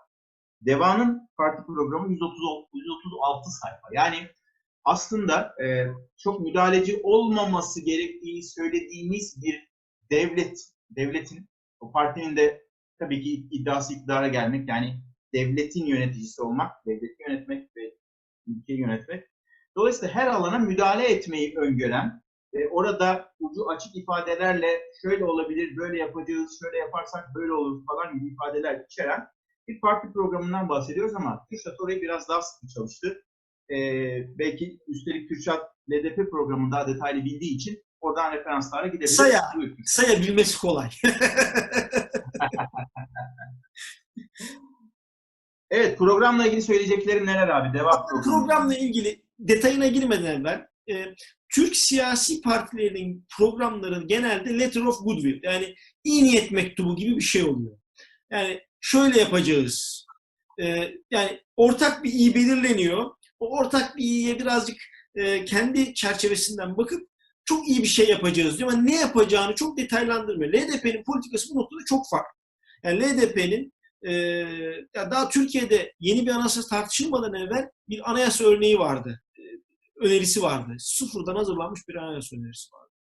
[0.62, 2.40] Deva'nın parti programı 130,
[2.74, 3.88] 136 sayfa.
[3.92, 4.28] Yani
[4.84, 9.69] aslında e, çok müdahaleci olmaması gerektiğini söylediğimiz bir
[10.12, 12.62] devlet, devletin, o partinin de
[13.00, 15.02] tabii ki iddiası iktidara gelmek, yani
[15.34, 17.96] devletin yöneticisi olmak, devleti yönetmek ve
[18.48, 19.26] ülkeyi yönetmek.
[19.78, 26.60] Dolayısıyla her alana müdahale etmeyi öngören, e, orada ucu açık ifadelerle şöyle olabilir, böyle yapacağız,
[26.64, 29.28] şöyle yaparsak böyle olur falan gibi ifadeler içeren
[29.68, 33.22] bir parti programından bahsediyoruz ama Kürşat orayı biraz daha sıkı çalıştı.
[33.70, 33.78] E,
[34.40, 39.16] belki üstelik Kürşat LDP programını daha detaylı bildiği için oradan referanslara gidebiliriz.
[39.16, 39.42] Saya.
[39.56, 39.78] Buyur.
[39.86, 40.90] Sayabilmesi kolay.
[45.72, 47.78] Evet programla ilgili söyleyeceklerim neler abi?
[47.78, 48.24] Devam programı.
[48.24, 51.06] Programla ilgili detayına girmeden evvel e,
[51.54, 57.44] Türk siyasi partilerinin programları genelde letter of goodwill yani iyi niyet mektubu gibi bir şey
[57.44, 57.78] oluyor.
[58.32, 60.06] Yani şöyle yapacağız.
[60.62, 63.12] E, yani ortak bir iyi belirleniyor.
[63.40, 64.78] O ortak bir iyiye birazcık
[65.16, 67.09] e, kendi çerçevesinden bakıp
[67.50, 70.54] çok iyi bir şey yapacağız diyor ama ne yapacağını çok detaylandırmıyor.
[70.54, 72.40] LDP'nin politikası bu noktada çok farklı.
[72.84, 73.74] Yani LDP'nin
[74.08, 74.12] e,
[74.96, 79.22] daha Türkiye'de yeni bir anayasa tartışılmadan evvel bir anayasa örneği vardı.
[79.40, 79.44] E,
[80.06, 80.76] önerisi vardı.
[80.80, 82.92] Sıfırdan hazırlanmış bir anayasa önerisi vardı.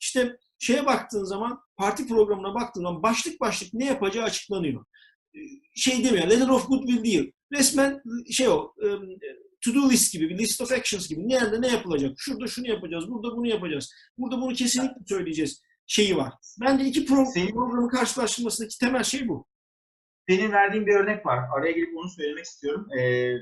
[0.00, 4.84] İşte şeye baktığın zaman, parti programına baktığın zaman başlık başlık ne yapacağı açıklanıyor.
[5.34, 5.38] E,
[5.74, 7.32] Şey demiyor, letter of goodwill değil.
[7.52, 8.88] Resmen şey o, e,
[9.64, 11.28] to do list gibi, bir list of actions gibi.
[11.28, 12.14] Nerede ne yapılacak?
[12.18, 13.92] Şurada şunu yapacağız, burada bunu yapacağız.
[14.18, 16.32] Burada bunu kesinlikle söyleyeceğiz şeyi var.
[16.60, 19.46] Bence iki pro- Senin- programın karşılaştırmasındaki temel şey bu.
[20.28, 21.38] Senin verdiğin bir örnek var.
[21.56, 22.86] Araya girip onu söylemek istiyorum.
[22.98, 23.34] Ee,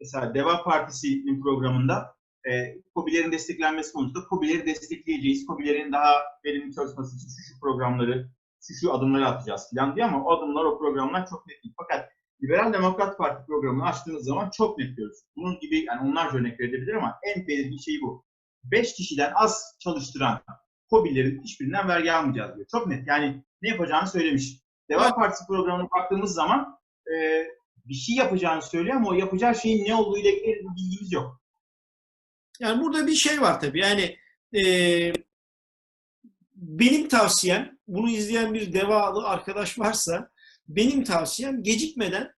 [0.00, 2.14] mesela Deva Partisi'nin programında
[2.50, 5.46] e, KOBİ'lerin desteklenmesi konusunda KOBİ'leri destekleyeceğiz.
[5.46, 8.28] KOBİ'lerin daha verimli çalışması için şu şu programları,
[8.62, 11.74] şu şu adımları atacağız falan diyor ama o adımlar, o programlar çok net değil.
[11.76, 12.10] Fakat
[12.44, 15.18] Liberal Demokrat Parti programını açtığınız zaman çok net diyoruz.
[15.36, 18.24] Bunun gibi yani onlarca örnek verebilir ama en belirgin şey bu.
[18.64, 20.42] 5 kişiden az çalıştıran
[20.90, 22.66] KOBİ'lerin hiçbirinden vergi almayacağız diyor.
[22.70, 23.06] Çok net.
[23.08, 24.58] Yani ne yapacağını söylemiş.
[24.90, 27.46] Deva Partisi programına baktığımız zaman e,
[27.84, 31.40] bir şey yapacağını söylüyor ama o yapacağı şeyin ne olduğu ile ilgili bilgimiz yok.
[32.60, 33.80] Yani burada bir şey var tabii.
[33.80, 34.16] Yani
[34.56, 34.62] e,
[36.54, 40.30] benim tavsiyem, bunu izleyen bir devalı arkadaş varsa,
[40.68, 42.30] benim tavsiyem gecikmeden,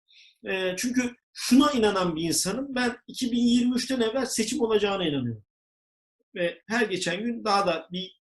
[0.47, 5.45] e, çünkü şuna inanan bir insanım, ben 2023'ten evvel seçim olacağına inanıyorum.
[6.35, 8.25] Ve her geçen gün daha da bir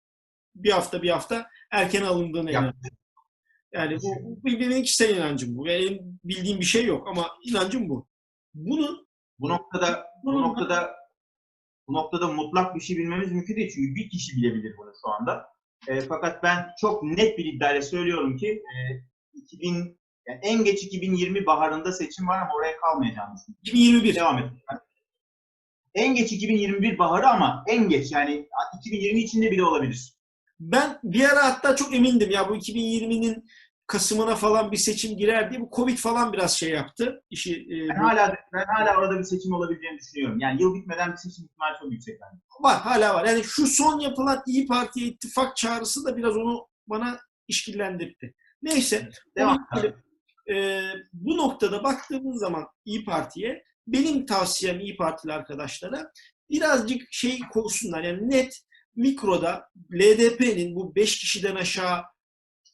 [0.55, 2.63] bir hafta bir hafta erken alındığına Yap.
[2.63, 2.97] inanıyorum.
[3.73, 5.65] Yani bu, bu benim kişisel inancım bu.
[5.65, 8.07] Benim bildiğim bir şey yok ama inancım bu.
[8.53, 9.09] Bunun
[9.39, 10.95] Bu noktada bu noktada
[11.87, 15.45] bu noktada mutlak bir şey bilmemiz mümkün değil çünkü bir kişi bilebilir bunu şu anda.
[15.87, 18.77] E, fakat ben çok net bir iddiayla söylüyorum ki e,
[19.43, 23.61] 2000 yani en geç 2020 baharında seçim var ama oraya kalmayacağını düşünüyorum.
[23.61, 24.15] 2021.
[24.15, 24.45] Devam et.
[25.95, 28.49] En geç 2021 baharı ama en geç yani
[28.79, 30.13] 2020 içinde bile olabilir.
[30.59, 33.45] Ben bir ara hatta çok emindim ya bu 2020'nin
[33.89, 35.61] Kasım'ına falan bir seçim girer diye.
[35.61, 37.23] Bu Covid falan biraz şey yaptı.
[37.29, 40.39] işi e, Ben hala ben hala orada bir seçim olabileceğini düşünüyorum.
[40.39, 42.41] Yani yıl bitmeden bir seçim ihtimali çok yüksek bence.
[42.59, 43.25] var hala var.
[43.25, 48.35] Yani şu son yapılan İyi Parti'ye ittifak çağrısı da biraz onu bana işkillendirdi.
[48.61, 49.09] Neyse.
[49.37, 49.67] Devam.
[49.73, 49.93] Onun gibi,
[50.55, 56.11] e, bu noktada baktığımız zaman İyi Parti'ye benim tavsiyem İyi Partili arkadaşlara
[56.49, 58.03] birazcık şey koysunlar.
[58.03, 58.59] Yani net
[58.95, 62.01] mikroda LDP'nin bu 5 kişiden aşağı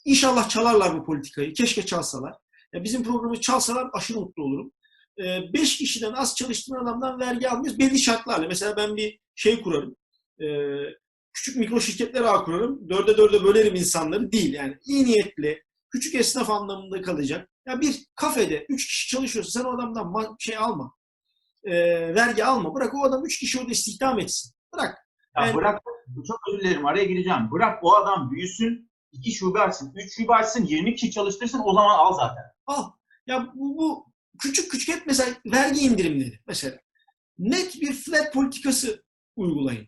[0.06, 1.54] inşallah çalarlar bu politikayı.
[1.54, 2.34] Keşke çalsalar.
[2.74, 4.72] Ya bizim programı çalsalar aşırı mutlu olurum.
[5.54, 7.80] 5 kişiden az çalıştığın adamdan vergi almıyoruz.
[7.80, 8.48] Belli şartlarla.
[8.48, 9.96] Mesela ben bir şey kurarım.
[10.42, 10.48] E,
[11.34, 12.90] küçük mikro şirketler ağ kurarım.
[12.90, 14.32] Dörde dörde bölerim insanları.
[14.32, 14.78] Değil yani.
[14.86, 17.50] iyi niyetli, küçük esnaf anlamında kalacak.
[17.68, 20.94] Ya bir kafede üç kişi çalışıyorsa sen o adamdan şey alma.
[21.64, 21.74] E,
[22.16, 22.74] vergi alma.
[22.76, 24.54] Bırak o adam üç kişi orada istihdam etsin.
[24.74, 24.98] Bırak.
[25.38, 25.82] Ya Yani- bırak,
[26.28, 27.52] çok özür dilerim araya gireceğim.
[27.52, 31.98] Bırak o adam büyüsün, iki şube açsın, üç şube açsın, 20 kişi çalıştırsın o zaman
[31.98, 32.44] al zaten.
[32.66, 32.92] Al.
[33.28, 34.06] Ya bu, bu
[34.40, 36.78] küçük küçük hep mesela vergi indirimleri mesela.
[37.40, 39.04] Net bir flat politikası
[39.36, 39.88] uygulayın.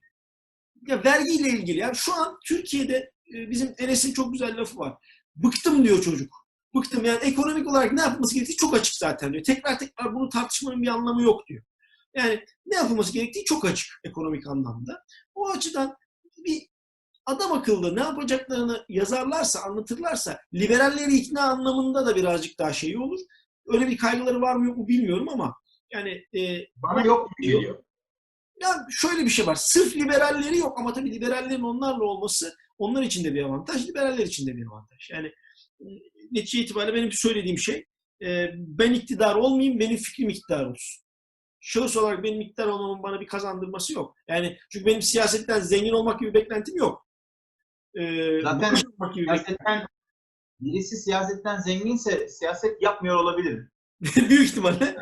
[0.87, 4.93] Ya vergiyle ilgili ya şu an Türkiye'de bizim Enes'in çok güzel lafı var.
[5.43, 6.47] Bıktım diyor çocuk.
[6.75, 9.43] Bıktım yani ekonomik olarak ne yapılması gerektiği çok açık zaten diyor.
[9.43, 11.63] Tekrar tekrar bunu tartışmanın bir anlamı yok diyor.
[12.15, 15.03] Yani ne yapılması gerektiği çok açık ekonomik anlamda.
[15.35, 15.95] O açıdan
[16.45, 16.67] bir
[17.25, 23.19] adam akıllı ne yapacaklarını yazarlarsa, anlatırlarsa liberalleri ikna anlamında da birazcık daha şey olur.
[23.67, 25.55] Öyle bir kaygıları var mı yok mu bilmiyorum ama
[25.93, 27.83] yani e, Bana yok gibi geliyor.
[28.61, 29.55] ya şöyle bir şey var.
[29.55, 34.47] Sırf liberalleri yok ama tabii liberallerin onlarla olması onlar için de bir avantaj, liberaller için
[34.47, 35.09] de bir avantaj.
[35.11, 35.27] Yani
[35.81, 35.85] e,
[36.31, 37.85] netice itibariyle benim söylediğim şey
[38.23, 41.03] e, ben iktidar olmayayım, benim fikrim iktidar olsun.
[41.59, 44.15] Şahıs olarak benim iktidar olmamın bana bir kazandırması yok.
[44.27, 47.07] Yani çünkü benim siyasetten zengin olmak gibi beklentim yok.
[47.95, 48.01] E,
[48.41, 48.75] Zaten
[49.15, 49.87] gibi Siyasetten,
[50.59, 53.67] birisi siyasetten zenginse siyaset yapmıyor olabilir.
[54.29, 54.97] Büyük ihtimalle.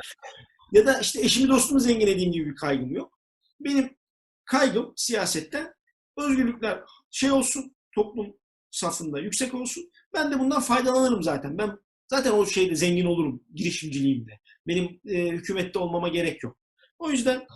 [0.71, 3.19] Ya da işte eşimi dostumu zengin edeyim gibi bir kaygım yok.
[3.59, 3.97] Benim
[4.45, 5.73] kaygım siyasetten
[6.17, 6.83] özgürlükler
[7.15, 8.37] şey olsun, toplum
[8.71, 9.91] safında yüksek olsun.
[10.13, 11.57] Ben de bundan faydalanırım zaten.
[11.57, 14.39] Ben zaten o şeyde zengin olurum girişimciliğimde.
[14.67, 16.57] Benim e, hükümette olmama gerek yok.
[16.99, 17.47] O yüzden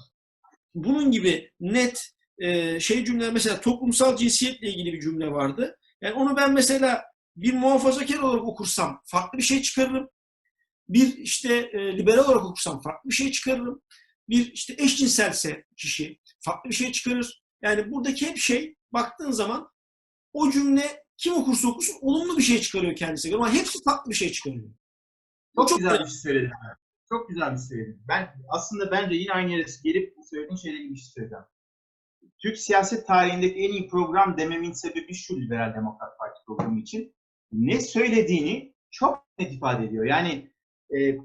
[0.75, 5.77] bunun gibi net e, şey cümleler mesela toplumsal cinsiyetle ilgili bir cümle vardı.
[6.01, 7.03] Yani onu ben mesela
[7.35, 10.09] bir muhafazakar olarak okursam farklı bir şey çıkarırım
[10.89, 13.81] bir işte e, liberal olarak okursam farklı bir şey çıkarırım.
[14.29, 17.43] Bir işte eşcinselse kişi farklı bir şey çıkarır.
[17.61, 19.69] Yani buradaki hep şey baktığın zaman
[20.33, 23.35] o cümle kim okursa okusun olumlu bir şey çıkarıyor kendisi.
[23.35, 24.69] Ama hepsi farklı bir şey çıkarıyor.
[25.55, 26.05] Çok, çok güzel önemli.
[26.05, 26.51] bir şey söyledin.
[27.09, 28.01] Çok güzel bir şey söyledin.
[28.07, 31.45] Ben aslında bence yine aynı yere gelip bu söylediğin şeyle ilgili bir şey söyleyeceğim.
[32.41, 37.15] Türk siyaset tarihindeki en iyi program dememin sebebi şu Liberal Demokrat Parti programı için.
[37.51, 40.05] Ne söylediğini çok net ifade ediyor.
[40.05, 40.51] Yani
[40.97, 41.17] e,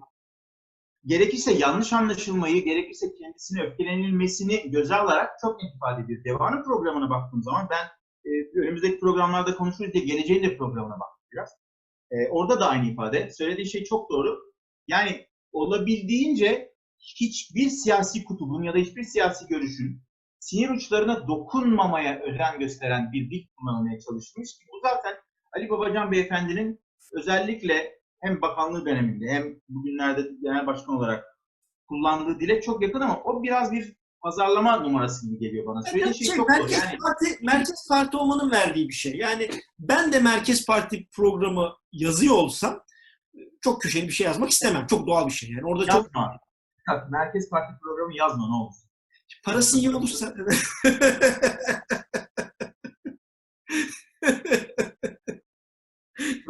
[1.06, 6.24] gerekirse yanlış anlaşılmayı, gerekirse kendisine öfkelenilmesini göze alarak çok net ifade ediyor.
[6.24, 7.84] Deva'nın programına baktığım zaman ben
[8.30, 11.48] e, önümüzdeki programlarda konuşuruz diye geleceğin de programına baktım biraz.
[12.10, 13.30] E, orada da aynı ifade.
[13.30, 14.38] Söylediği şey çok doğru.
[14.88, 20.02] Yani olabildiğince hiçbir siyasi kutubun ya da hiçbir siyasi görüşün
[20.40, 24.50] sinir uçlarına dokunmamaya özen gösteren bir dil kullanılmaya çalışmış.
[24.72, 25.14] Bu zaten
[25.56, 26.80] Ali Babacan Beyefendi'nin
[27.12, 31.24] özellikle hem bakanlığı döneminde hem bugünlerde genel başkan olarak
[31.88, 35.82] kullandığı dile çok yakın ama o biraz bir pazarlama numarası gibi geliyor bana.
[35.82, 39.16] Söylediği şey Şey, çok merkez, Yani parti, merkez parti olmanın verdiği bir şey.
[39.16, 42.82] Yani ben de merkez parti programı yazıyor olsam
[43.60, 44.86] çok köşeli bir şey yazmak istemem.
[44.86, 45.50] Çok doğal bir şey.
[45.50, 46.38] Yani orada çok yazma.
[46.88, 48.74] Bak, Merkez Parti programı yazma ne olur.
[49.44, 50.34] parası iyi olursa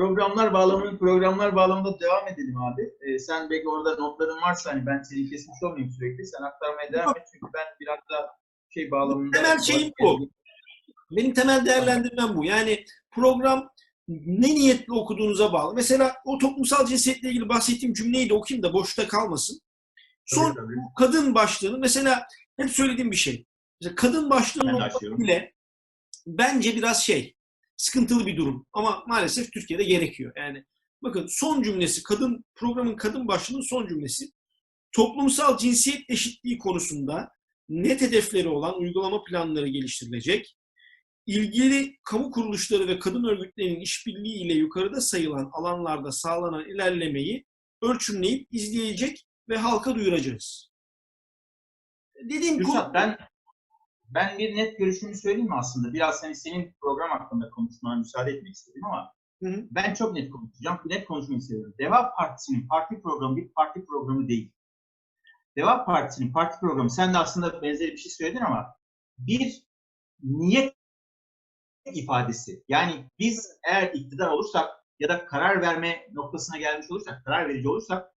[0.05, 2.95] Programlar bağlamını programlar bağlamında devam edelim abi.
[3.01, 6.27] Ee, sen belki orada notların varsa hani ben seni kesmiş olmayayım sürekli.
[6.27, 8.31] Sen aktarmaya devam et çünkü ben biraz da
[8.71, 9.31] şey bağlamında...
[9.37, 10.31] Temel şeyim bu.
[11.11, 12.45] Benim temel değerlendirmem bu.
[12.45, 13.71] Yani program
[14.09, 15.75] ne niyetle okuduğunuza bağlı.
[15.75, 19.61] Mesela o toplumsal cinsiyetle ilgili bahsettiğim cümleyi de okuyayım da boşta kalmasın.
[20.27, 20.75] Son Tabii, tabii.
[20.99, 23.47] kadın başlığını mesela hep söylediğim bir şey.
[23.81, 25.53] Mesela kadın başlığının bile
[26.27, 27.34] bence biraz şey
[27.76, 28.66] sıkıntılı bir durum.
[28.72, 30.32] Ama maalesef Türkiye'de gerekiyor.
[30.37, 30.64] Yani
[31.02, 34.30] bakın son cümlesi kadın programın kadın başlığının son cümlesi
[34.92, 37.28] toplumsal cinsiyet eşitliği konusunda
[37.68, 40.56] net hedefleri olan uygulama planları geliştirilecek.
[41.26, 47.44] İlgili kamu kuruluşları ve kadın örgütlerinin işbirliği ile yukarıda sayılan alanlarda sağlanan ilerlemeyi
[47.82, 50.70] ölçümleyip izleyecek ve halka duyuracağız.
[52.24, 53.18] Dediğim konu- Kürşat ben
[54.14, 55.92] ben bir net görüşümü söyleyeyim mi aslında?
[55.92, 59.66] Biraz hani senin program hakkında konuşmana müsaade etmek istedim ama Hı hı.
[59.70, 60.79] ben çok net konuşacağım.
[60.85, 61.74] Net konuşmayı seviyorum.
[61.79, 64.53] Deva Partisi'nin parti programı bir parti programı değil.
[65.57, 68.74] Deva Partisi'nin parti programı, sen de aslında benzeri bir şey söyledin ama
[69.18, 69.62] bir
[70.22, 70.74] niyet
[71.92, 72.64] ifadesi.
[72.68, 78.14] Yani biz eğer iktidar olursak ya da karar verme noktasına gelmiş olursak, karar verici olursak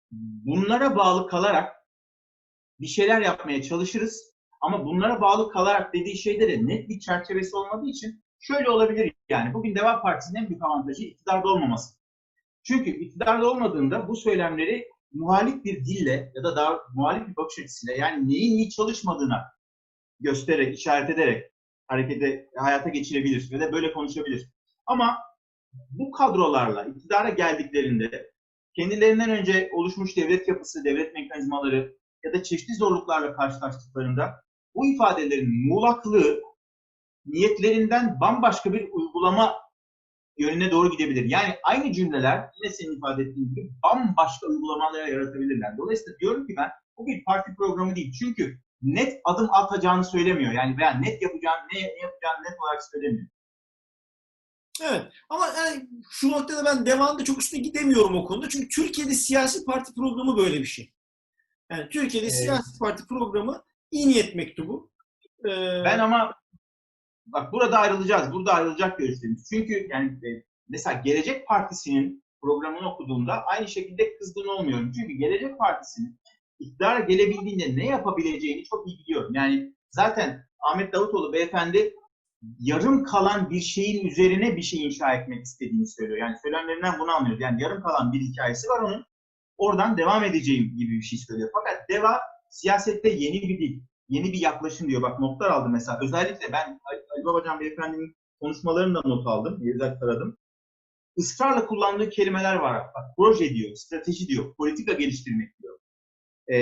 [0.45, 1.75] bunlara bağlı kalarak
[2.79, 4.35] bir şeyler yapmaya çalışırız.
[4.65, 9.54] Ama bunlara bağlı kalarak dediği şeyde de net bir çerçevesi olmadığı için şöyle olabilir yani.
[9.54, 11.95] Bugün Deva Partisi'nin en büyük avantajı iktidarda olmaması.
[12.63, 17.95] Çünkü iktidarda olmadığında bu söylemleri muhalif bir dille ya da daha muhalif bir bakış açısıyla
[17.95, 19.43] yani neyin iyi çalışmadığına
[20.19, 21.51] göstererek, işaret ederek
[21.88, 24.49] harekete, hayata geçirebilir ya da böyle konuşabilir.
[24.86, 25.17] Ama
[25.89, 28.32] bu kadrolarla iktidara geldiklerinde
[28.75, 34.44] kendilerinden önce oluşmuş devlet yapısı, devlet mekanizmaları ya da çeşitli zorluklarla karşılaştıklarında
[34.75, 36.41] bu ifadelerin muğlaklığı
[37.25, 39.55] niyetlerinden bambaşka bir uygulama
[40.38, 41.25] yönüne doğru gidebilir.
[41.25, 45.77] Yani aynı cümleler yine senin ifade ettiğin gibi bambaşka uygulamalar yaratabilirler.
[45.77, 48.11] Dolayısıyla diyorum ki ben bu bir parti programı değil.
[48.19, 50.53] Çünkü net adım atacağını söylemiyor.
[50.53, 53.27] Yani veya net yapacağını, ne, ne yapacağını net olarak söylemiyor.
[54.83, 58.49] Evet ama yani şu noktada ben devamında çok üstüne gidemiyorum o konuda.
[58.49, 60.93] Çünkü Türkiye'de siyasi parti programı böyle bir şey.
[61.71, 62.38] Yani Türkiye'de Evet.
[62.38, 63.63] siyasi parti programı
[63.95, 64.91] iyi niyet mektubu.
[65.45, 66.36] Ee, Ben ama
[67.25, 68.34] bak burada ayrılacağız.
[68.34, 69.49] Burada ayrılacak görüşlerimiz.
[69.49, 74.91] Çünkü yani e, mesela Gelecek Partisi'nin programını okuduğumda aynı şekilde kızgın olmuyorum.
[74.91, 76.19] Çünkü Gelecek Partisi'nin
[76.60, 79.34] iktidara gelebildiğinde ne yapabileceğini çok iyi biliyorum.
[79.36, 81.93] Yani zaten Ahmet Davutoğlu beyefendi
[82.60, 86.19] yarım kalan bir şeyin üzerine bir şey inşa etmek istediğini söylüyor.
[86.19, 87.41] Yani söylemlerinden bunu anlıyoruz.
[87.41, 89.05] Yani yarım kalan bir hikayesi var onun.
[89.58, 91.49] Oradan devam edeceğim gibi bir şey söylüyor.
[91.53, 92.19] Fakat DEVA
[92.55, 95.01] siyasette yeni bir dil, yeni bir yaklaşım diyor.
[95.01, 95.99] Bak notlar aldım mesela.
[96.01, 99.57] Özellikle ben Ali Ali Babacan Beyefendi'nin konuşmalarını da not aldım.
[99.61, 100.37] Yedek taradım.
[101.15, 102.83] Israrla kullandığı kelimeler var.
[102.95, 105.79] Bak, proje diyor, strateji diyor, politika geliştirmek diyor.
[106.51, 106.55] Ee,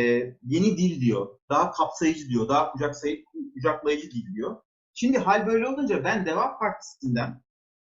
[0.44, 4.62] yeni dil diyor, daha kapsayıcı diyor, daha kucaksayıcı, kucaklayıcı dil diyor.
[4.94, 7.42] Şimdi hal böyle olunca ben Deva Partisi'nden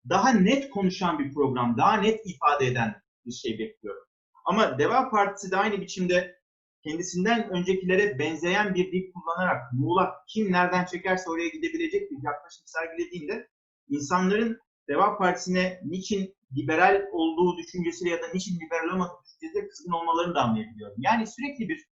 [0.10, 4.04] daha net konuşan bir program, daha net ifade eden bir şey bekliyorum.
[4.46, 6.43] Ama Deva Partisi de aynı biçimde
[6.84, 13.48] kendisinden öncekilere benzeyen bir dil kullanarak muğlak kim nereden çekerse oraya gidebilecek bir yaklaşım sergilediğinde
[13.90, 20.36] insanların Deva Partisi'ne niçin liberal olduğu düşüncesiyle ya da niçin liberal olmadığı düşüncesiyle kızgın olmalarını
[20.36, 20.96] da anlayabiliyorum.
[20.98, 21.86] Yani sürekli bir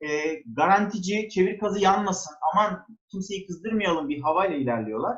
[0.00, 5.16] e, garantici, çevir kazı yanmasın, aman kimseyi kızdırmayalım bir havayla ilerliyorlar.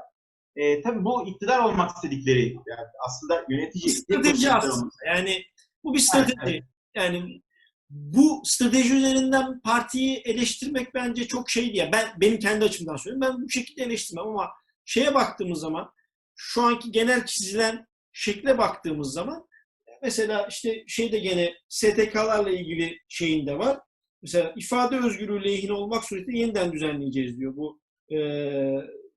[0.57, 3.91] E, tabii bu iktidar olmak istedikleri, yani aslında yönetici...
[3.91, 4.91] strateji aslında.
[5.07, 5.43] Yani
[5.85, 6.37] bu bir strateji.
[6.45, 7.43] Evet, Yani
[7.91, 11.93] bu strateji üzerinden partiyi eleştirmek bence çok şey diye.
[11.93, 13.29] Ben benim kendi açımdan söylüyorum.
[13.29, 14.51] Ben bu şekilde eleştirmem ama
[14.85, 15.91] şeye baktığımız zaman
[16.37, 19.47] şu anki genel çizilen şekle baktığımız zaman
[20.03, 23.81] mesela işte şeyde gene STK'larla ilgili şeyinde var.
[24.23, 27.81] Mesela ifade özgürlüğü lehine olmak suretiyle yeniden düzenleyeceğiz diyor bu
[28.15, 28.19] e,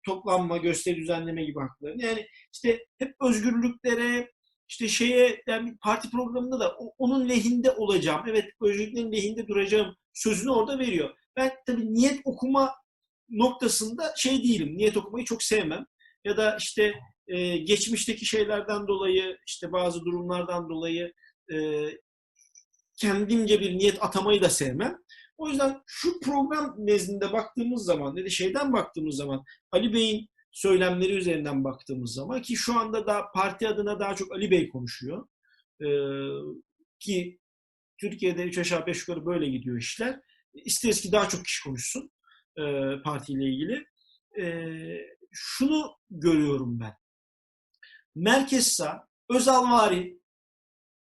[0.05, 2.03] toplanma, gösteri düzenleme gibi haklarını.
[2.03, 4.31] Yani işte hep özgürlüklere,
[4.73, 8.21] işte şeye yani parti programında da onun lehinde olacağım.
[8.27, 11.09] Evet özgürlüklerin lehinde duracağım sözünü orada veriyor.
[11.37, 12.75] Ben tabii niyet okuma
[13.29, 14.77] noktasında şey değilim.
[14.77, 15.85] Niyet okumayı çok sevmem.
[16.25, 16.93] Ya da işte
[17.27, 21.13] e, geçmişteki şeylerden dolayı işte bazı durumlardan dolayı
[21.53, 21.87] e,
[22.97, 24.97] kendimce bir niyet atamayı da sevmem.
[25.37, 31.13] O yüzden şu program nezdinde baktığımız zaman, ne de şeyden baktığımız zaman, Ali Bey'in söylemleri
[31.13, 35.27] üzerinden baktığımız zaman ki şu anda da parti adına daha çok Ali Bey konuşuyor.
[35.81, 35.87] Ee,
[36.99, 37.39] ki
[37.97, 40.19] Türkiye'de 3 aşağı 5 yukarı böyle gidiyor işler.
[40.53, 42.11] İsteriz ki daha çok kişi konuşsun
[42.57, 42.63] e,
[43.03, 43.85] partiyle ilgili.
[44.39, 44.45] E,
[45.31, 46.93] şunu görüyorum ben.
[48.15, 50.19] Merkez sağ, Özalvari,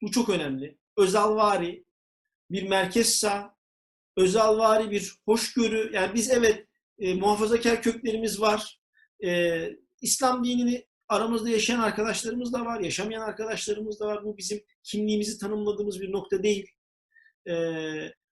[0.02, 0.78] bu çok önemli.
[0.98, 1.86] Özalvari,
[2.52, 3.58] bir merkez sağ,
[4.18, 5.92] Özalvari bir hoşgörü.
[5.94, 6.68] Yani biz evet
[7.00, 8.81] e, muhafazakar köklerimiz var.
[9.24, 9.62] E,
[10.02, 14.24] İslam dinini aramızda yaşayan arkadaşlarımız da var, yaşamayan arkadaşlarımız da var.
[14.24, 16.68] Bu bizim kimliğimizi tanımladığımız bir nokta değil.
[17.48, 17.54] E,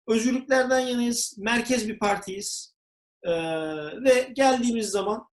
[0.07, 2.75] özgürlüklerden yanayız, merkez bir partiyiz.
[3.23, 3.31] E,
[4.03, 5.27] ve geldiğimiz zaman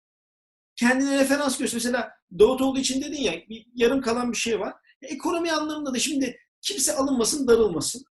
[0.75, 1.77] kendine referans göster.
[1.77, 4.73] Mesela Davutoğlu için dedin ya, bir yarım kalan bir şey var.
[5.01, 8.05] E, ekonomi anlamında da şimdi kimse alınmasın, darılmasın.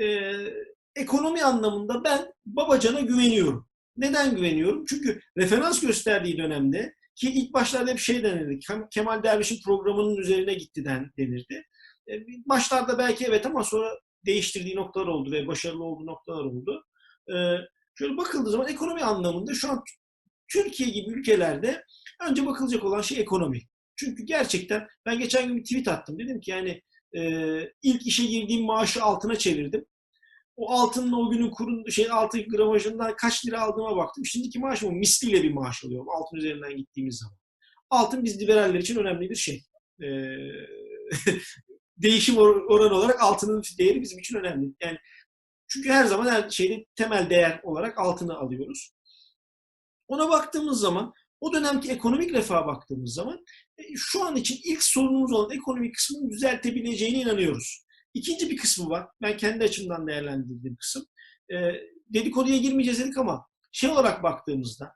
[0.00, 0.32] E,
[0.96, 3.68] ekonomi anlamında ben Babacan'a güveniyorum.
[3.96, 4.84] Neden güveniyorum?
[4.84, 8.58] Çünkü referans gösterdiği dönemde ki ilk başlarda hep şey denirdi.
[8.90, 11.64] Kemal Derviş'in programının üzerine gitti den, denirdi.
[12.10, 12.12] E,
[12.46, 16.84] başlarda belki evet ama sonra değiştirdiği noktalar oldu ve başarılı olduğu noktalar oldu.
[17.28, 17.34] E,
[17.98, 19.82] şöyle bakıldığı zaman ekonomi anlamında şu an
[20.52, 21.84] Türkiye gibi ülkelerde
[22.30, 23.60] önce bakılacak olan şey ekonomi.
[23.96, 26.18] Çünkü gerçekten ben geçen gün bir tweet attım.
[26.18, 26.82] Dedim ki yani
[27.16, 27.22] e,
[27.82, 29.86] ilk işe girdiğim maaşı altına çevirdim
[30.56, 34.26] o altının o günün kurun şey altın gramajından kaç lira aldığıma baktım.
[34.26, 37.36] Şimdiki maaşımı misliyle bir maaş alıyorum altın üzerinden gittiğimiz zaman.
[37.90, 39.64] Altın biz liberaller için önemli bir şey.
[40.02, 40.06] Ee,
[41.96, 44.74] değişim or- oranı olarak altının değeri bizim için önemli.
[44.82, 44.98] Yani
[45.68, 48.94] çünkü her zaman her şeyde temel değer olarak altını alıyoruz.
[50.08, 53.44] Ona baktığımız zaman o dönemki ekonomik refaha baktığımız zaman
[53.78, 57.83] e, şu an için ilk sorunumuz olan ekonomik kısmını düzeltebileceğine inanıyoruz.
[58.14, 59.08] İkinci bir kısmı var.
[59.22, 61.06] Ben kendi açımdan değerlendirdiğim kısım.
[61.52, 61.56] E,
[62.08, 64.92] dedikoduya girmeyeceğiz dedik ama şey olarak baktığımızda,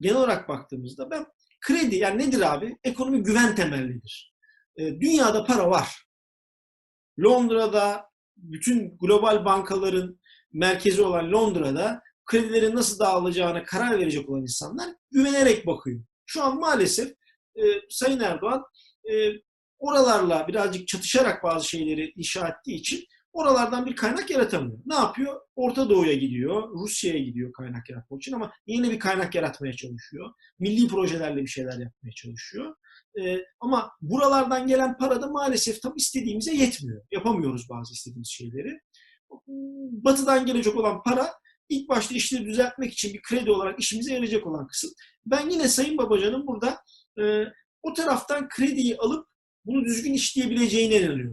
[0.00, 1.26] genel olarak baktığımızda ben
[1.60, 2.76] kredi yani nedir abi?
[2.84, 4.34] Ekonomi güven temellidir.
[4.76, 6.06] E, dünyada para var.
[7.20, 8.04] Londra'da,
[8.36, 10.20] bütün global bankaların
[10.52, 16.00] merkezi olan Londra'da kredilerin nasıl dağılacağına karar verecek olan insanlar güvenerek bakıyor.
[16.26, 17.14] Şu an maalesef
[17.56, 18.64] e, Sayın Erdoğan
[19.12, 19.32] e,
[19.78, 24.78] oralarla birazcık çatışarak bazı şeyleri inşa ettiği için oralardan bir kaynak yaratamıyor.
[24.86, 25.40] Ne yapıyor?
[25.56, 30.30] Orta Doğu'ya gidiyor, Rusya'ya gidiyor kaynak yaratmak için ama yeni bir kaynak yaratmaya çalışıyor.
[30.58, 32.74] Milli projelerle bir şeyler yapmaya çalışıyor.
[33.20, 37.02] Ee, ama buralardan gelen para da maalesef tam istediğimize yetmiyor.
[37.10, 38.80] Yapamıyoruz bazı istediğimiz şeyleri.
[40.04, 41.32] Batı'dan gelecek olan para
[41.68, 44.90] ilk başta işleri düzeltmek için bir kredi olarak işimize yarayacak olan kısım.
[45.26, 46.80] Ben yine Sayın Babacan'ın burada
[47.20, 47.44] e,
[47.82, 49.26] o taraftan krediyi alıp
[49.66, 51.32] bunu düzgün işleyebileceğine inanıyorum.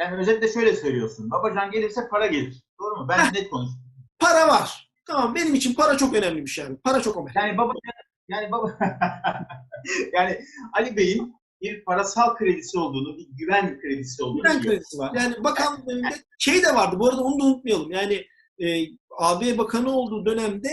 [0.00, 1.30] Yani özetle şöyle söylüyorsun.
[1.30, 2.62] Babacan gelirse para gelir.
[2.80, 3.06] Doğru mu?
[3.08, 3.80] Ben net konuştum.
[4.18, 4.90] Para var.
[5.06, 6.64] Tamam benim için para çok önemli bir şey.
[6.84, 7.32] Para çok önemli.
[7.36, 7.80] Yani Babacan
[8.28, 8.78] yani baba
[10.12, 10.40] yani
[10.72, 14.78] Ali Bey'in bir parasal kredisi olduğunu, bir güven kredisi olduğunu Güven biliyorum.
[14.78, 15.12] kredisi var.
[15.14, 16.96] Yani bakanlık döneminde şey de vardı.
[16.98, 17.90] Bu arada onu da unutmayalım.
[17.90, 18.24] Yani
[18.58, 18.86] e,
[19.18, 20.68] AB Bakanı olduğu dönemde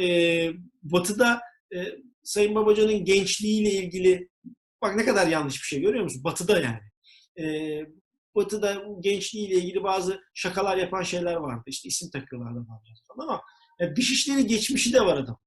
[0.00, 0.02] e,
[0.82, 1.40] Batı'da
[1.74, 1.78] e,
[2.22, 4.28] Sayın Babacan'ın gençliğiyle ilgili
[4.86, 6.24] bak ne kadar yanlış bir şey görüyor musun?
[6.24, 6.80] Batı'da yani.
[7.38, 7.46] E,
[8.34, 11.62] Batı'da gençliğiyle ilgili bazı şakalar yapan şeyler vardı.
[11.66, 13.42] İşte isim takıyorlardı falan ama
[13.80, 15.38] yani dışişleri geçmişi de var adam.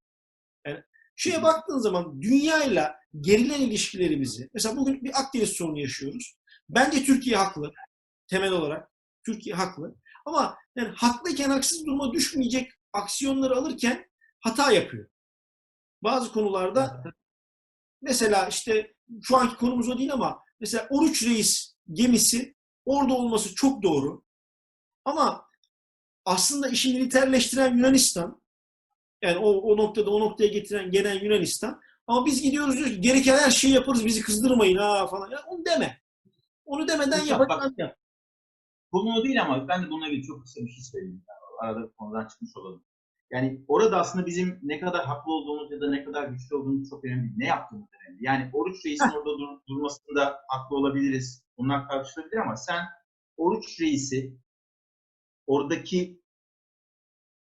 [0.68, 0.84] Yani
[1.16, 6.36] şuraya baktığın zaman dünyayla gerilen ilişkilerimizi mesela bugün bir Akdeniz sorunu yaşıyoruz.
[6.70, 7.72] Bence Türkiye haklı.
[8.28, 8.90] Temel olarak
[9.26, 9.96] Türkiye haklı.
[10.26, 14.10] Ama yani haklıyken haksız duruma düşmeyecek aksiyonları alırken
[14.40, 15.10] hata yapıyor.
[16.04, 17.04] Bazı konularda
[18.02, 22.56] mesela işte şu anki konumuz o değil ama mesela Oruç Reis gemisi
[22.86, 24.24] orada olması çok doğru.
[25.06, 25.46] Ama
[26.26, 28.42] aslında işi militerleştiren Yunanistan
[29.22, 33.38] yani o, o noktada o noktaya getiren gelen Yunanistan ama biz gidiyoruz diyoruz ki gereken
[33.38, 35.32] her şeyi yaparız bizi kızdırmayın ha falan.
[35.32, 36.02] Ya onu deme.
[36.66, 37.98] Onu demeden Mustafa, yapacağım yap.
[38.92, 41.24] Konu değil ama ben de bununla ilgili çok kısa bir şey söyleyeyim.
[41.62, 42.84] Arada konudan çıkmış olalım.
[43.32, 47.06] Yani orada aslında bizim ne kadar haklı olduğumuz ya da ne kadar güçlü olduğumuz çok
[47.06, 47.32] önemli.
[47.38, 48.26] Ne yaptığımız önemli.
[48.26, 51.44] Yani Oruç Reis'in orada dur- durmasında haklı olabiliriz.
[51.58, 52.86] Bunlar tartışılabilir ama sen
[53.38, 54.38] Oruç Reis'i
[55.48, 56.20] oradaki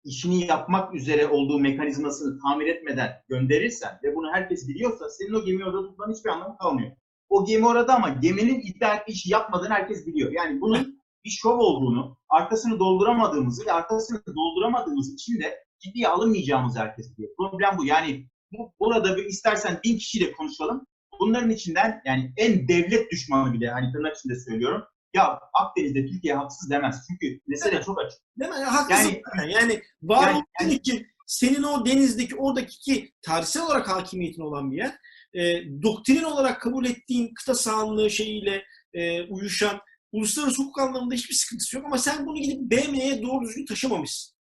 [0.04, 5.66] işini yapmak üzere olduğu mekanizmasını tamir etmeden gönderirsen ve bunu herkes biliyorsa senin o gemiyi
[5.66, 6.92] orada tutmanın hiçbir anlamı kalmıyor.
[7.30, 10.32] O gemi orada ama geminin iddia ettiği işi yapmadığını herkes biliyor.
[10.32, 17.18] Yani bunun bir şov olduğunu, arkasını dolduramadığımızı ve arkasını dolduramadığımız için de ciddiye alınmayacağımızı herkes
[17.18, 17.36] biliyor.
[17.38, 17.86] Problem bu.
[17.86, 20.86] Yani bu, burada bir istersen bin kişiyle konuşalım.
[21.20, 24.84] Bunların içinden yani en devlet düşmanı bile hani tırnak içinde söylüyorum.
[25.14, 27.06] Ya Akdeniz'de Türkiye haksız demez.
[27.08, 28.20] Çünkü mesele çok açık.
[28.40, 28.58] Değil mi?
[28.60, 29.04] Ya, haklısın.
[29.04, 34.42] Yani- Yani, yani var Yani- olduğun için senin o denizdeki oradaki ki tarihsel olarak hakimiyetin
[34.42, 34.98] olan bir yer
[35.34, 38.64] e, doktrin olarak kabul ettiğin kıta sahanlığı şeyiyle
[38.94, 39.80] e, uyuşan
[40.12, 44.36] uluslararası hukuk anlamında hiçbir sıkıntısı yok ama sen bunu gidip BM'ye doğru düzgün taşımamışsın.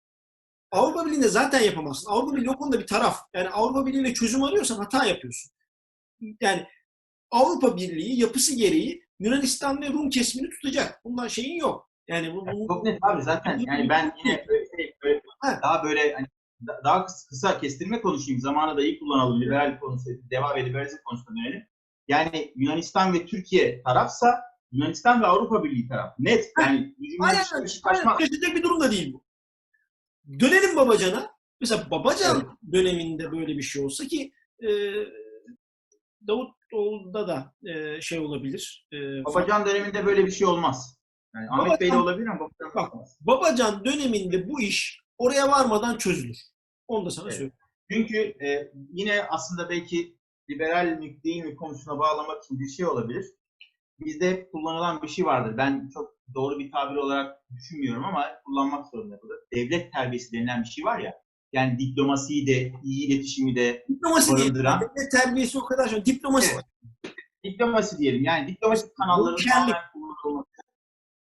[0.71, 2.11] Avrupa Birliği'nde zaten yapamazsın.
[2.11, 3.19] Avrupa Birliği o bir taraf.
[3.35, 5.53] Yani Avrupa Birliği'yle çözüm arıyorsan hata yapıyorsun.
[6.41, 6.67] Yani
[7.31, 11.01] Avrupa Birliği yapısı gereği Yunanistan ve Rum kesimini tutacak.
[11.05, 11.91] Bundan şeyin yok.
[12.09, 13.59] Yani bu, bu- çok net abi zaten.
[13.59, 15.59] Yani ben yine böyle, şey, böyle Ha.
[15.63, 16.27] daha böyle hani
[16.67, 18.41] da- daha kısa, kısa kestirme konuşayım.
[18.41, 19.41] Zamanı da iyi kullanalım.
[19.43, 21.67] Liberal konusu, deva ve liberalizm konusuna dönelim.
[22.09, 24.41] Yani Yunanistan ve Türkiye tarafsa
[24.73, 26.15] Yunanistan ve Avrupa Birliği taraf.
[26.19, 26.53] Net.
[26.61, 28.19] Yani Aynen, işi aynen.
[28.19, 29.25] Şaşıracak bir durum da değil bu.
[30.41, 31.31] Dönelim Babacan'a.
[31.61, 34.69] Mesela Babacan döneminde böyle bir şey olsa ki e,
[36.27, 38.87] Davutoğlu'da da e, şey olabilir.
[38.93, 40.99] E, Babacan döneminde böyle bir şey olmaz.
[41.35, 42.95] Yani Ahmet Babacan- Bey'de olabilir ama Babacan Bak.
[42.95, 43.17] olmaz.
[43.21, 46.39] Babacan döneminde bu iş oraya varmadan çözülür.
[46.89, 47.35] Onu da sana Evet.
[47.35, 47.57] söyleyeyim.
[47.93, 48.17] Çünkü
[48.47, 50.17] e, yine aslında belki
[50.51, 53.25] liberal değil mi konusuna bağlamak için bir şey olabilir.
[54.01, 55.57] Bizde hep kullanılan bir şey vardır.
[55.57, 59.35] Ben çok doğru bir tabir olarak düşünmüyorum ama kullanmak zorunda burada.
[59.55, 61.15] Devlet terbiyesi denilen bir şey var ya.
[61.53, 64.81] Yani diplomasiyi de, iyi iletişimi de Diplomasi barındıran.
[64.81, 66.07] Devlet terbiyesi o kadar çok.
[66.07, 66.65] Diplomasi Evet.
[67.45, 68.25] Diplomasi diyelim.
[68.25, 69.53] Yani diplomatik kanalların Morşerlik.
[69.55, 70.49] tamamen kullanılması.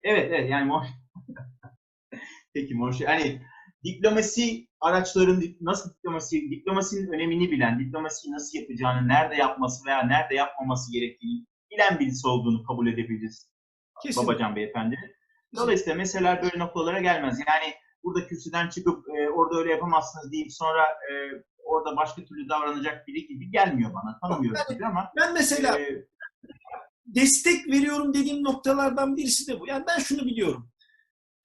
[0.04, 0.50] Evet, evet.
[0.50, 0.84] Yani mor...
[2.54, 3.06] Peki morşer.
[3.06, 3.42] Hani
[3.84, 10.92] diplomasi araçların nasıl diplomasi, diplomasinin önemini bilen, diplomasiyi nasıl yapacağını, nerede yapması veya nerede yapmaması
[10.92, 13.50] gerektiğini bilen birisi olduğunu kabul edebiliriz
[14.04, 14.24] Kesin.
[14.24, 15.16] Babacan Beyefendinin.
[15.56, 17.40] Dolayısıyla meseleler böyle noktalara gelmez.
[17.48, 21.14] Yani burada kürsüden çıkıp e, orada öyle yapamazsınız deyip sonra e,
[21.64, 24.20] orada başka türlü davranacak biri gibi gelmiyor bana.
[24.20, 26.06] Tanımıyorum Yani- gibi ama Ben mesela e,
[27.06, 29.68] destek veriyorum dediğim noktalardan birisi de bu.
[29.68, 30.70] Yani ben şunu biliyorum.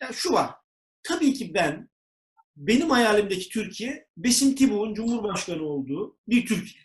[0.00, 0.50] Yani şu var.
[1.02, 1.88] Tabii ki ben
[2.56, 6.84] benim hayalimdeki Türkiye Besim Tibuk'un Cumhurbaşkanı olduğu bir Türkiye.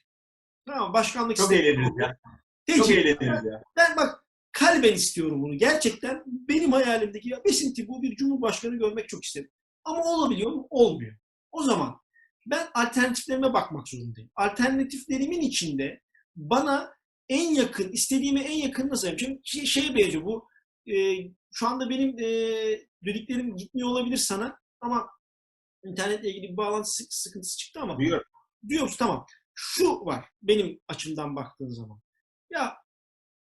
[0.65, 2.17] Tamam başkanlık çok eğleniriz ya.
[2.65, 3.63] Peki, Çok eğleniriz ya.
[3.75, 5.57] ben bak kalben istiyorum bunu.
[5.57, 9.49] Gerçekten benim hayalimdeki ya Besim bu bir cumhurbaşkanı görmek çok isterim.
[9.83, 10.67] Ama olabiliyor mu?
[10.69, 11.15] Olmuyor.
[11.51, 11.95] O zaman
[12.45, 14.29] ben alternatiflerime bakmak zorundayım.
[14.35, 16.01] Alternatiflerimin içinde
[16.35, 16.93] bana
[17.29, 19.39] en yakın, istediğime en yakın nasıl yapacağım?
[19.43, 20.47] Şey, şeye benziyor bu.
[20.93, 21.15] E,
[21.53, 22.25] şu anda benim e,
[23.05, 25.09] dediklerim gitmiyor olabilir sana ama
[25.85, 28.25] internetle ilgili bir bağlantı sık- sıkıntısı çıktı ama Duyuyorum.
[28.69, 28.95] diyor musun?
[28.99, 29.25] Tamam.
[29.55, 31.99] Şu var benim açımdan baktığın zaman.
[32.53, 32.77] Ya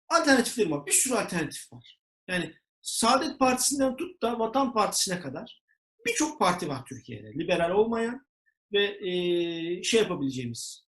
[0.09, 0.87] alternatiflerim var.
[0.87, 2.01] Bir sürü alternatif var.
[2.29, 5.63] Yani Saadet Partisi'nden tut da Vatan Partisi'ne kadar
[6.07, 7.33] birçok parti var Türkiye'de.
[7.35, 8.27] Liberal olmayan
[8.73, 10.87] ve eee, şey yapabileceğimiz,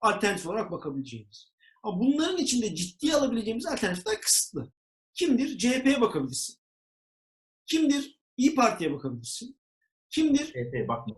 [0.00, 1.52] alternatif olarak bakabileceğimiz.
[1.82, 4.72] Ama bunların içinde ciddiye alabileceğimiz alternatifler kısıtlı.
[5.14, 5.58] Kimdir?
[5.58, 6.56] CHP'ye bakabilirsin.
[7.66, 8.20] Kimdir?
[8.36, 9.60] İyi Parti'ye bakabilirsin.
[10.10, 10.46] Kimdir?
[10.46, 11.14] CHP bakma.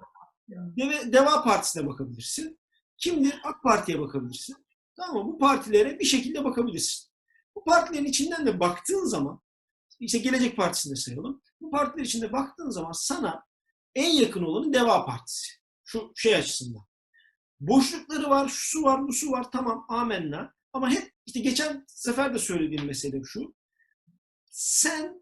[0.48, 2.60] Deve, Deva Partisi'ne bakabilirsin.
[2.98, 3.40] Kimdir?
[3.44, 4.65] AK Parti'ye bakabilirsin.
[4.96, 5.32] Tamam mı?
[5.32, 7.10] Bu partilere bir şekilde bakabilirsin.
[7.54, 9.40] Bu partilerin içinden de baktığın zaman,
[10.00, 11.42] işte Gelecek Partisi'nde sayalım.
[11.60, 13.44] Bu partiler içinde baktığın zaman sana
[13.94, 15.48] en yakın olanı Deva Partisi.
[15.84, 16.82] Şu şey açısından.
[17.60, 19.50] Boşlukları var, şu var, bu su var.
[19.52, 20.54] Tamam, amenna.
[20.72, 23.54] Ama hep işte geçen sefer de söylediğim mesele şu.
[24.50, 25.20] Sen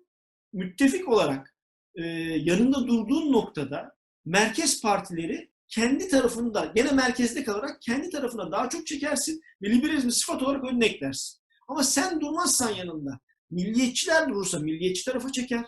[0.53, 1.57] müttefik olarak
[1.95, 2.03] e,
[2.41, 9.41] yanında durduğun noktada merkez partileri kendi tarafında gene merkezde kalarak kendi tarafına daha çok çekersin
[9.63, 11.41] ve liberalizmi sıfat olarak önüne eklersin.
[11.69, 13.21] Ama sen durmazsan yanında
[13.51, 15.65] milliyetçiler durursa milliyetçi tarafa çeker.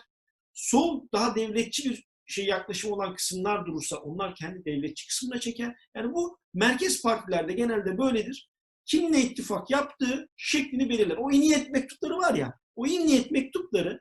[0.53, 5.75] Sol daha devletçi bir şey yaklaşım olan kısımlar durursa onlar kendi devletçi kısmına çeker.
[5.95, 8.49] Yani bu merkez partilerde genelde böyledir.
[8.85, 11.17] Kimle ittifak yaptığı şeklini belirler.
[11.17, 13.99] O iyi niyet mektupları var ya, o iyi niyet mektupları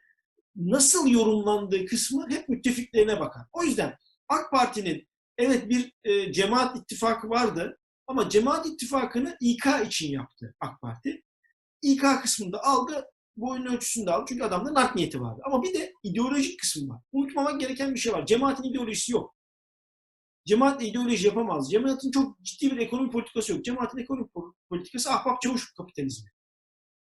[0.57, 3.43] nasıl yorumlandığı kısmı hep müttefiklerine bakar.
[3.53, 3.97] O yüzden
[4.29, 5.09] AK Parti'nin
[5.39, 11.23] evet bir e, cemaat ittifakı vardı ama cemaat ittifakını İK için yaptı AK Parti.
[11.83, 13.07] İK kısmında aldı,
[13.37, 15.41] boyun ölçüsünde aldı çünkü adamda art niyeti vardı.
[15.45, 17.03] Ama bir de ideolojik kısmı var.
[17.13, 18.27] Unutmamak gereken bir şey var.
[18.27, 19.37] Cemaatin ideolojisi yok.
[20.47, 21.71] Cemaatle ideoloji yapamaz.
[21.71, 23.65] Cemaatin çok ciddi bir ekonomi politikası yok.
[23.65, 24.29] Cemaatin ekonomi
[24.69, 26.31] politikası ahbap çavuş kapitalizmi.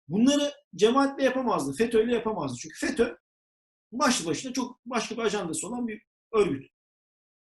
[0.07, 1.73] Bunları cemaatle yapamazdı.
[1.73, 2.57] FETÖ'yle yapamazdı.
[2.61, 3.17] Çünkü FETÖ
[3.91, 6.01] başlı başına çok başka bir ajandası olan bir
[6.33, 6.71] örgüt.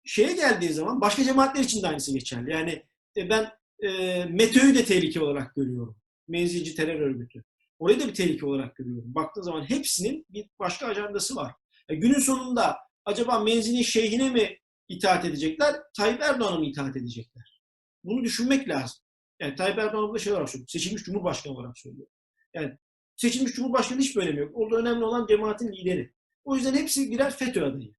[0.05, 2.51] Şeye geldiği zaman başka cemaatler için de aynısı geçerli.
[2.51, 2.82] Yani
[3.16, 3.51] e, ben
[3.82, 5.96] e, METÖ'yü de tehlike olarak görüyorum.
[6.28, 7.44] Menzilci terör örgütü.
[7.78, 9.14] Orayı da bir tehlike olarak görüyorum.
[9.14, 11.53] Baktığın zaman hepsinin bir başka ajandası var.
[11.88, 17.62] E, günün sonunda acaba menzilin şeyhine mi itaat edecekler, Tayyip Erdoğan'a mı itaat edecekler?
[18.05, 18.98] Bunu düşünmek lazım.
[19.40, 20.68] Yani Tayyip Erdoğan burada şey olarak söylüyor.
[20.68, 22.09] Seçilmiş Cumhurbaşkanı olarak söylüyor.
[22.55, 22.78] Yani
[23.16, 24.51] seçilmiş Cumhurbaşkanı hiçbir önemi yok.
[24.55, 26.12] Orada önemli olan cemaatin lideri.
[26.44, 27.94] O yüzden hepsi birer FETÖ adayı.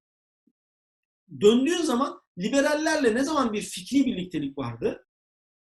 [1.42, 5.08] Döndüğün zaman liberallerle ne zaman bir fikri birliktelik vardı?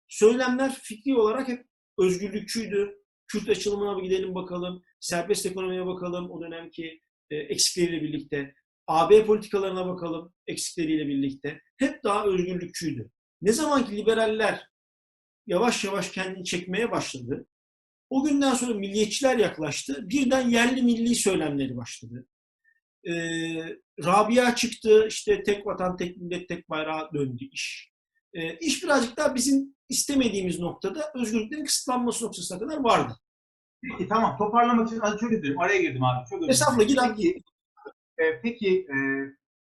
[0.08, 1.66] Söylemler fikri olarak hep
[2.00, 3.04] özgürlükçüydü.
[3.28, 4.84] Kürt açılımına gidelim bakalım.
[5.00, 6.32] Serbest ekonomiye bakalım.
[6.32, 8.54] O dönemki e, eksikleriyle birlikte.
[8.88, 11.62] AB politikalarına bakalım eksikleriyle birlikte.
[11.78, 13.10] Hep daha özgürlükçüydü.
[13.42, 14.68] Ne zaman ki liberaller
[15.48, 17.48] yavaş yavaş kendini çekmeye başladı,
[18.10, 20.10] o günden sonra milliyetçiler yaklaştı.
[20.10, 22.28] Birden yerli milli söylemleri başladı.
[23.08, 23.14] Ee,
[24.06, 27.94] Rabia çıktı, işte tek vatan, tek millet, tek bayrağa döndü iş.
[28.34, 33.14] Ee, iş birazcık daha bizim istemediğimiz noktada özgürlüklerin kısıtlanması noktasına kadar vardı.
[33.92, 35.60] Peki tamam toparlamak için az çok dilerim.
[35.60, 36.30] Araya girdim abi.
[36.30, 36.50] Çok.
[36.50, 37.16] Estağfurullah, gir abi.
[37.16, 37.44] Peki,
[38.18, 38.96] e, peki e,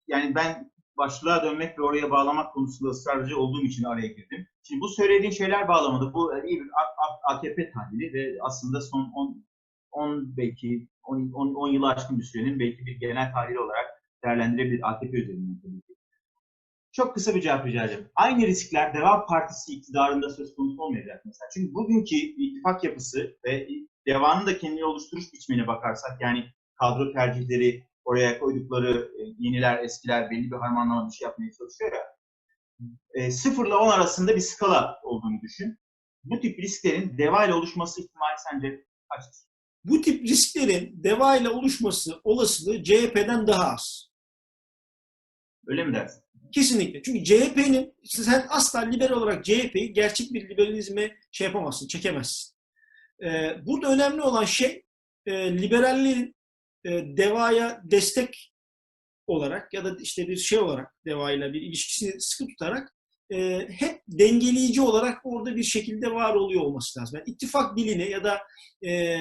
[0.08, 4.48] yani ben başlığa dönmek ve oraya bağlamak konusunda ısrarcı olduğum için araya girdim.
[4.64, 6.70] Şimdi bu söylediğin şeyler bağlamında bu e, iyi bir
[7.24, 9.14] AKP tahlili ve aslında son
[9.92, 14.04] 10 10 belki 10, 10, 10 yılı aşkın bir sürenin belki bir genel tahlili olarak
[14.24, 15.96] değerlendirebilir AKP üzerinden tabii ki.
[16.92, 18.10] Çok kısa bir cevap rica ederim.
[18.16, 21.50] Aynı riskler Deva Partisi iktidarında söz konusu olmayacak mesela.
[21.54, 23.68] Çünkü bugünkü ittifak yapısı ve
[24.08, 30.52] Deva'nın da kendini oluşturuş biçimine bakarsak yani kadro tercihleri, oraya koydukları e, yeniler, eskiler belli
[30.52, 32.04] bir harmanlama bir şey yapmaya çalışıyor ya.
[33.14, 35.80] E, sıfırla 10 arasında bir skala olduğunu düşün.
[36.24, 39.49] Bu tip risklerin Deva ile oluşması ihtimali sence kaçtır?
[39.90, 44.10] Bu tip risklerin DEVA ile oluşması olasılığı CHP'den daha az.
[45.68, 46.24] Öyle mi dersin?
[46.52, 47.02] Kesinlikle.
[47.02, 52.56] Çünkü CHP'nin, sen asla liberal olarak CHP'yi gerçek bir liberalizme şey yapamazsın, çekemezsin.
[53.24, 54.84] Ee, burada önemli olan şey
[55.26, 56.36] e, liberallerin
[56.86, 58.54] e, DEVA'ya destek
[59.28, 62.96] olarak ya da işte bir şey olarak DEVA ile bir ilişkisini sıkı tutarak
[63.34, 67.20] e, hep dengeleyici olarak orada bir şekilde var oluyor olması lazım.
[67.20, 68.42] Yani ittifak dilini ya da
[68.90, 69.18] e,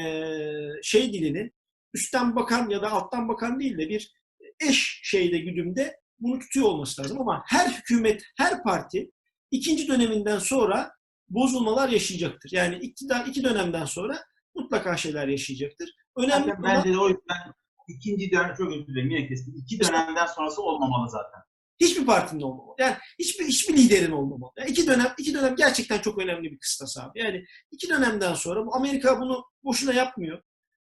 [0.83, 1.51] şey dilini
[1.95, 4.13] üstten bakan ya da alttan bakan değil de bir
[4.61, 7.21] eş şeyde güdümde bunu tutuyor olması lazım.
[7.21, 9.11] Ama her hükümet, her parti
[9.51, 10.93] ikinci döneminden sonra
[11.29, 12.51] bozulmalar yaşayacaktır.
[12.53, 14.19] Yani iktidar iki dönemden sonra
[14.55, 15.91] mutlaka şeyler yaşayacaktır.
[16.17, 17.55] Önemli Zaten olan bence de o yüzden
[17.89, 19.55] ikinci dönem, çok özür dilerim yine kestim.
[19.57, 21.41] İki dönemden sonrası olmamalı zaten.
[21.81, 22.75] Hiçbir partinin olmamalı.
[22.79, 24.53] Yani hiçbir hiçbir liderin olmamalı.
[24.59, 27.19] Yani iki dönem iki dönem gerçekten çok önemli bir kıstas abi.
[27.19, 30.43] Yani iki dönemden sonra bu Amerika bunu boşuna yapmıyor.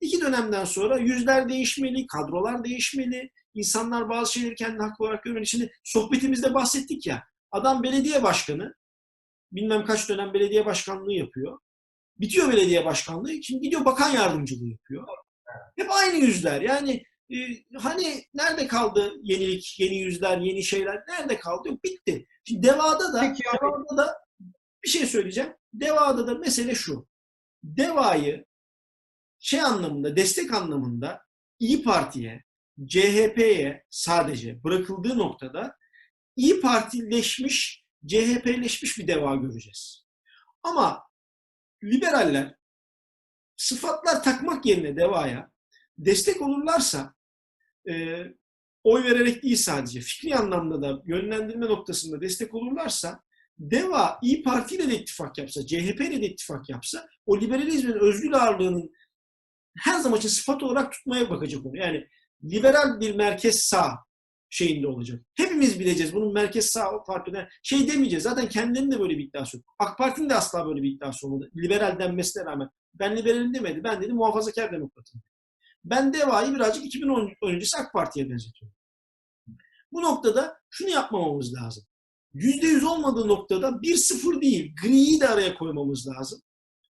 [0.00, 5.46] İki dönemden sonra yüzler değişmeli, kadrolar değişmeli, insanlar bazı şeyleri kendine haklı olarak görmeli.
[5.46, 8.74] Şimdi sohbetimizde bahsettik ya, adam belediye başkanı,
[9.52, 11.58] bilmem kaç dönem belediye başkanlığı yapıyor.
[12.20, 15.06] Bitiyor belediye başkanlığı, şimdi gidiyor bakan yardımcılığı yapıyor.
[15.76, 16.60] Hep aynı yüzler.
[16.60, 17.36] Yani e,
[17.78, 21.02] hani nerede kaldı yenilik, yeni yüzler, yeni şeyler?
[21.08, 21.68] Nerede kaldı?
[21.68, 22.26] Yok bitti.
[22.44, 23.42] Şimdi Deva'da da, Peki.
[23.44, 24.18] Deva'da da
[24.84, 25.54] bir şey söyleyeceğim.
[25.72, 27.08] Deva'da da mesele şu.
[27.62, 28.44] Deva'yı
[29.38, 31.22] şey anlamında, destek anlamında
[31.58, 32.44] İyi Parti'ye,
[32.86, 35.76] CHP'ye sadece bırakıldığı noktada
[36.36, 40.06] İyi Partileşmiş, CHP'leşmiş bir deva göreceğiz.
[40.62, 41.02] Ama
[41.84, 42.54] liberaller
[43.56, 45.50] sıfatlar takmak yerine devaya
[45.98, 47.14] destek olurlarsa
[47.90, 48.24] e,
[48.84, 53.20] oy vererek değil sadece fikri anlamda da yönlendirme noktasında destek olurlarsa
[53.58, 58.32] DEVA İyi Parti ile de ittifak yapsa, CHP ile de ittifak yapsa o liberalizmin özgür
[58.32, 58.90] ağırlığının
[59.78, 61.76] her zaman için sıfat olarak tutmaya bakacak onu.
[61.76, 62.06] Yani
[62.44, 64.06] liberal bir merkez sağ
[64.50, 65.24] şeyinde olacak.
[65.34, 68.22] Hepimiz bileceğiz bunun merkez sağ partiden şey demeyeceğiz.
[68.22, 69.66] Zaten kendilerinin de böyle bir iddiası yok.
[69.78, 71.50] AK Parti'nin de asla böyle bir iddiası olmadı.
[71.56, 72.68] Liberal denmesine rağmen.
[72.94, 73.84] Ben liberalim demedi.
[73.84, 75.22] Ben dedi muhafazakar demokratım.
[75.86, 78.76] Ben DEVA'yı birazcık 2010 öncesi AK Parti'ye benzetiyorum.
[79.92, 81.84] Bu noktada şunu yapmamamız lazım.
[82.34, 86.42] %100 olmadığı noktada 1-0 değil, griyi de araya koymamız lazım.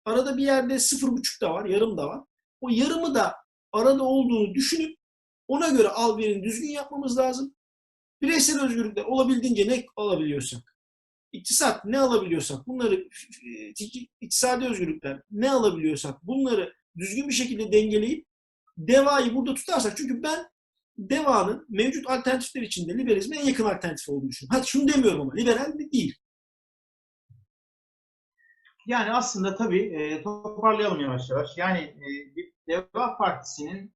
[0.06, 2.22] Arada bir yerde 0,5 da var, yarım da var.
[2.62, 3.36] O yarımı da
[3.72, 4.98] arada olduğunu düşünüp
[5.48, 7.56] ona göre al verin düzgün yapmamız lazım.
[8.22, 10.78] Bireysel özgürlükler olabildiğince ne alabiliyorsak,
[11.32, 13.10] iktisat ne alabiliyorsak, bunları
[14.22, 18.28] iktisadi özgürlükler ne alabiliyorsak bunları düzgün bir şekilde dengeleyip
[18.78, 20.46] devayı burada tutarsak çünkü ben
[20.98, 24.58] devanın mevcut alternatifler içinde liberalizme en yakın alternatif olduğunu düşünüyorum.
[24.58, 26.16] Hadi şunu demiyorum ama liberal de değil.
[28.88, 31.58] Yani aslında tabii e, toparlayalım yavaş yavaş.
[31.58, 32.08] Yani e,
[32.68, 33.94] Deva Partisi'nin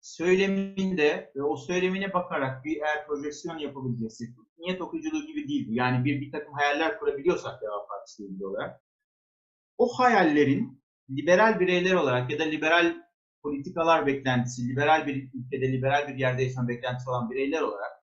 [0.00, 5.72] söyleminde ve o söylemine bakarak bir eğer projeksiyon yapabileceksek, niyet okuyuculuğu gibi değil bu.
[5.72, 8.82] Yani bir, bir takım hayaller kurabiliyorsak Deva Partisi ilgili olarak,
[9.78, 12.96] o hayallerin liberal bireyler olarak ya da liberal
[13.42, 18.02] politikalar beklentisi, liberal bir ülkede, liberal bir yerde yaşayan beklentisi olan bireyler olarak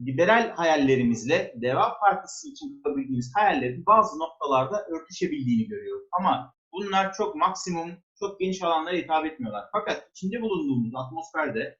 [0.00, 6.08] liberal hayallerimizle Deva Partisi için kurabildiğimiz hayallerin bazı noktalarda örtüşebildiğini görüyoruz.
[6.18, 9.64] Ama bunlar çok maksimum, çok geniş alanlara hitap etmiyorlar.
[9.72, 11.78] Fakat içinde bulunduğumuz atmosferde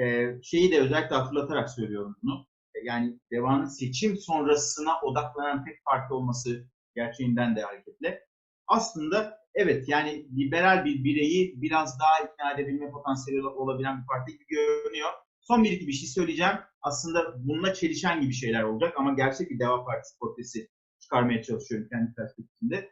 [0.00, 2.46] e, şeyi de özellikle hatırlatarak söylüyorum bunu.
[2.74, 8.24] E, yani Deva'nın seçim sonrasına odaklanan tek parti olması gerçeğinden de hareketle.
[8.66, 14.46] Aslında evet yani liberal bir bireyi biraz daha ikna edebilme potansiyeli olabilen bir parti gibi
[14.48, 15.10] görünüyor.
[15.40, 16.56] Son bir iki bir şey söyleyeceğim.
[16.82, 20.68] Aslında bununla çelişen gibi şeyler olacak ama gerçek bir Deva Partisi portresi
[21.00, 22.90] çıkarmaya çalışıyorum kendi perspektifimde.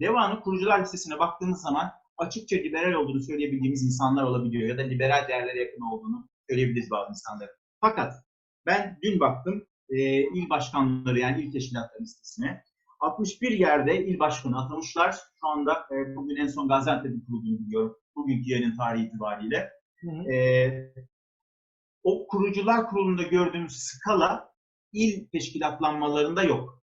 [0.00, 5.60] Deva'nın kurucular listesine baktığımız zaman açıkça liberal olduğunu söyleyebildiğimiz insanlar olabiliyor ya da liberal değerlere
[5.60, 7.50] yakın olduğunu söyleyebiliriz bazı insanlar.
[7.80, 8.14] Fakat
[8.66, 12.62] ben dün baktım e, il başkanları yani il teşkilatları listesine.
[13.00, 15.12] 61 yerde il başkanı atamışlar.
[15.40, 17.96] Şu anda e, bugün en son Gaziantep'in kurulduğunu biliyorum.
[18.16, 19.70] Bugünkü yayının tarihi itibariyle.
[20.00, 20.32] Hı hı.
[20.32, 20.94] E,
[22.02, 24.52] o kurucular kurulunda gördüğümüz skala
[24.92, 26.82] il teşkilatlanmalarında yok.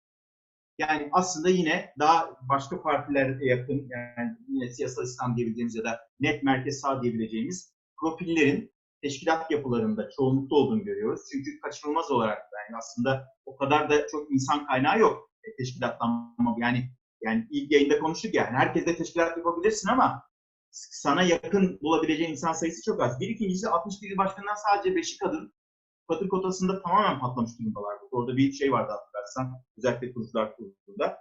[0.77, 6.43] Yani aslında yine daha başka partilere yakın, yani yine siyasal İslam diyebileceğimiz ya da net
[6.43, 11.21] merkez sağ diyebileceğimiz profillerin teşkilat yapılarında çoğunlukta olduğunu görüyoruz.
[11.31, 16.55] Çünkü kaçınılmaz olarak yani aslında o kadar da çok insan kaynağı yok teşkilatlanma.
[16.57, 16.89] Yani
[17.21, 20.23] yani ilk yayında konuştuk ya, yani herkesle teşkilat yapabilirsin ama
[20.71, 23.19] sana yakın bulabileceğin insan sayısı çok az.
[23.19, 25.53] Bir ikincisi 61 başkanından sadece 5'i kadın.
[26.09, 27.97] Kadın kotasında tamamen patlamış durumdalar.
[28.11, 29.63] Orada bir şey vardı hatırlarsan.
[29.77, 31.17] Özellikle kurucular kurulunda.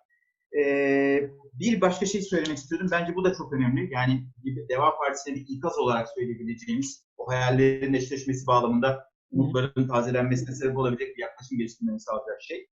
[0.59, 2.89] Ee, bir başka şey söylemek istiyordum.
[2.93, 3.93] Bence bu da çok önemli.
[3.93, 4.27] Yani
[4.69, 11.23] Deva Partisi'ne bir ikaz olarak söyleyebileceğimiz o hayallerin eşleşmesi bağlamında umutların tazelenmesine sebep olabilecek bir
[11.23, 12.69] yaklaşım geliştirmeni sağlayacak şey.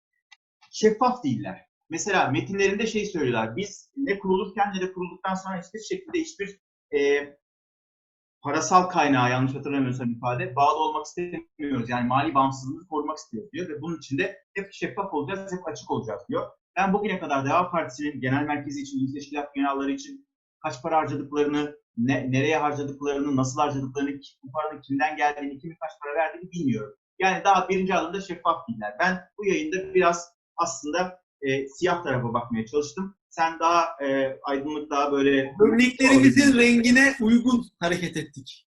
[0.75, 1.65] Şeffaf değiller.
[1.89, 3.55] Mesela metinlerinde şey söylüyorlar.
[3.55, 6.59] Biz ne kurulurken ne de kurulduktan sonra hiçbir şekilde hiçbir
[6.95, 6.99] e,
[8.41, 11.89] parasal kaynağı yanlış hatırlamıyorsam ifade bağlı olmak istemiyoruz.
[11.89, 15.91] Yani mali bağımsızlığımızı korumak istiyoruz diyor ve bunun için de hep şeffaf olacağız, hep açık
[15.91, 16.51] olacağız diyor.
[16.77, 20.27] Ben bugüne kadar Deva Partisi'nin genel merkezi için, il teşkilat genelleri için
[20.63, 26.15] kaç para harcadıklarını, ne, nereye harcadıklarını, nasıl harcadıklarını, bu paranın kimden geldiğini, kimin kaç para
[26.15, 26.95] verdiğini bilmiyorum.
[27.19, 28.95] Yani daha birinci adımda şeffaf değiller.
[28.99, 33.15] Ben bu yayında biraz aslında e, siyah tarafa bakmaya çalıştım.
[33.29, 35.55] sen daha e, aydınlık, daha böyle...
[35.61, 38.67] Örneklerimizin rengine uygun hareket ettik.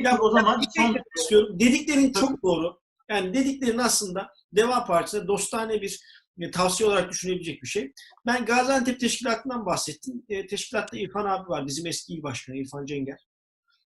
[0.00, 1.60] ya o zaman şey son, istiyorum.
[1.60, 2.80] Dediklerin çok doğru.
[3.08, 6.00] Yani dediklerin aslında Deva Partisi'ne dostane bir
[6.40, 7.92] e, tavsiye olarak düşünebilecek bir şey.
[8.26, 10.24] Ben Gaziantep Teşkilatı'ndan bahsettim.
[10.28, 11.66] E, teşkilatta İrfan abi var.
[11.66, 13.18] Bizim eski il başkanı İrfan Cenger.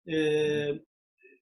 [0.09, 0.15] E,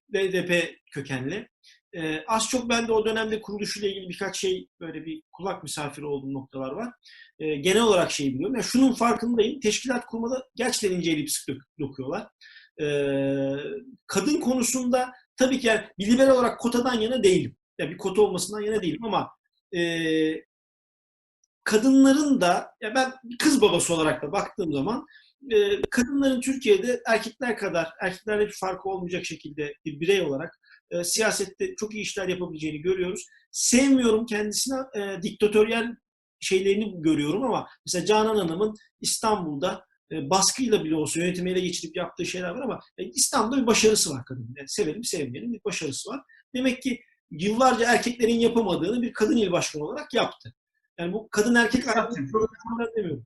[0.09, 1.49] BDP kökenli.
[1.97, 6.05] E, az çok ben de o dönemde kuruluşuyla ilgili birkaç şey böyle bir kulak misafiri
[6.05, 6.93] olduğum noktalar var.
[7.39, 8.55] E, genel olarak şeyi biliyorum.
[8.55, 9.59] Yani şunun farkındayım.
[9.59, 12.27] Teşkilat kurmada gerçekten ince elip sık dokuyorlar.
[12.81, 12.87] E,
[14.07, 17.57] kadın konusunda tabii ki yani bir liberal olarak kotadan yana değilim.
[17.79, 19.29] Yani bir kota olmasından yana değilim ama
[19.77, 19.81] e,
[21.63, 25.05] kadınların da ya ben kız babası olarak da baktığım zaman
[25.51, 30.59] e, kadınların Türkiye'de erkekler kadar erkeklerle bir farkı olmayacak şekilde bir birey olarak
[30.91, 33.25] e, siyasette çok iyi işler yapabileceğini görüyoruz.
[33.51, 35.95] Sevmiyorum kendisine e, diktatöryel
[36.39, 42.25] şeylerini görüyorum ama mesela Canan Hanım'ın İstanbul'da e, baskıyla bile olsa yönetimi ele geçirip yaptığı
[42.25, 44.53] şeyler var ama e, İstanbul'da bir başarısı var kadının.
[44.57, 46.21] Yani sevelim sevmeyelim bir başarısı var.
[46.55, 50.53] Demek ki yıllarca erkeklerin yapamadığını bir kadın il başkanı olarak yaptı.
[50.99, 53.25] Yani bu kadın erkek ayrımı problemler demiyorum.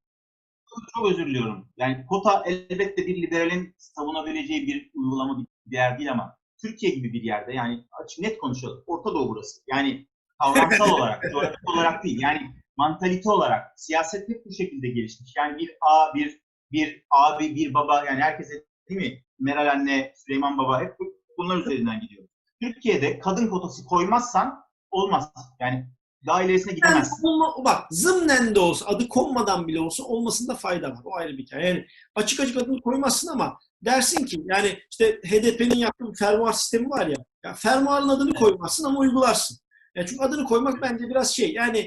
[0.95, 1.70] çok özür diliyorum.
[1.78, 7.22] Yani kota elbette bir liberalin savunabileceği bir uygulama bir yer değil ama Türkiye gibi bir
[7.24, 8.84] yerde yani açık net konuşalım.
[8.88, 9.62] Orta Doğu burası.
[9.68, 10.07] Yani
[10.39, 12.22] kavramsal olarak, coğrafik olarak değil.
[12.22, 15.34] Yani mantalite olarak siyaset hep bu şekilde gelişmiş.
[15.38, 16.41] Yani bir A, bir
[16.72, 18.53] bir abi, bir baba yani herkese
[18.89, 19.24] değil mi?
[19.39, 22.28] Meral anne, Süleyman baba hep bu- bunlar üzerinden gidiyor.
[22.62, 25.34] Türkiye'de kadın kotası koymazsan olmaz.
[25.59, 25.88] Yani
[26.26, 27.24] daha ilerisine Yani gidemezsin.
[27.24, 30.99] olma- bak zımnen de olsa adı konmadan bile olsa olmasında fayda var.
[31.05, 31.67] O ayrı bir hikaye.
[31.69, 36.89] Yani açık açık adını koymazsın ama dersin ki yani işte HDP'nin yaptığı bir fermuar sistemi
[36.89, 37.17] var ya.
[37.45, 39.57] ya fermuarın adını koymazsın ama uygularsın.
[39.95, 41.78] Yani çünkü adını koymak bence biraz şey yani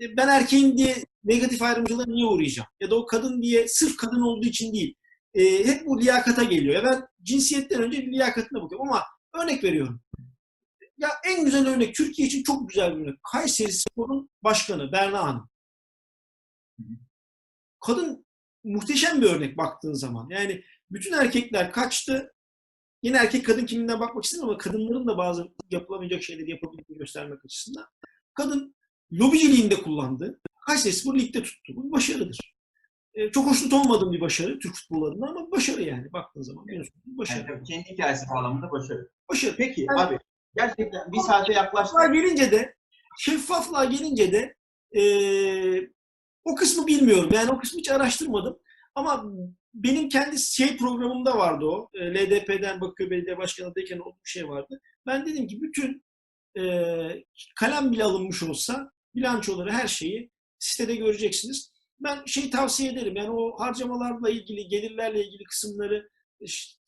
[0.00, 2.68] e, ben erkeğim diye negatif ayrımcılığa niye uğrayacağım?
[2.80, 4.94] Ya da o kadın diye sırf kadın olduğu için değil.
[5.34, 6.74] E, hep bu liyakata geliyor.
[6.74, 9.02] Ya ben cinsiyetten önce liyakatına bakıyorum ama
[9.42, 10.00] örnek veriyorum.
[11.02, 13.22] Ya en güzel örnek Türkiye için çok güzel bir örnek.
[13.32, 15.50] Kayseri Spor'un başkanı Berna Hanım.
[17.80, 18.26] Kadın
[18.64, 20.28] muhteşem bir örnek baktığın zaman.
[20.30, 22.32] Yani bütün erkekler kaçtı.
[23.02, 27.86] Yine erkek kadın kimliğinden bakmak istedim ama kadınların da bazı yapılamayacak şeyleri yapabildiğini göstermek açısından.
[28.34, 28.74] Kadın
[29.12, 30.40] lobiciliğini de kullandı.
[30.66, 31.72] Kayseri Spor ligde tuttu.
[31.76, 32.54] Bu bir başarıdır.
[33.14, 36.66] Ee, çok hoşnut olmadığım bir başarı Türk futbolu adına ama başarı yani baktığın zaman.
[36.66, 37.52] Bir başarı.
[37.52, 39.10] Yani kendi hikayesi bağlamında başarı.
[39.28, 39.56] Başarı.
[39.56, 40.18] Peki Yani- abi
[40.56, 41.98] gerçekten bir saate yaklaştık.
[42.12, 42.74] Gelince de
[43.18, 44.54] şeffaflığa gelince de
[44.92, 45.90] eee,
[46.44, 47.30] o kısmı bilmiyorum.
[47.34, 48.58] Yani o kısmı hiç araştırmadım.
[48.94, 49.24] Ama
[49.74, 51.88] benim kendi şey programımda vardı o.
[51.94, 54.80] E, LDP'den Bakıyor Belediye Başkanı'ndayken o bir şey vardı.
[55.06, 56.04] Ben dedim ki bütün
[56.56, 57.24] eee,
[57.56, 61.72] kalem bile alınmış olsa bilançoları her şeyi sitede göreceksiniz.
[62.00, 63.16] Ben şey tavsiye ederim.
[63.16, 66.08] Yani o harcamalarla ilgili, gelirlerle ilgili kısımları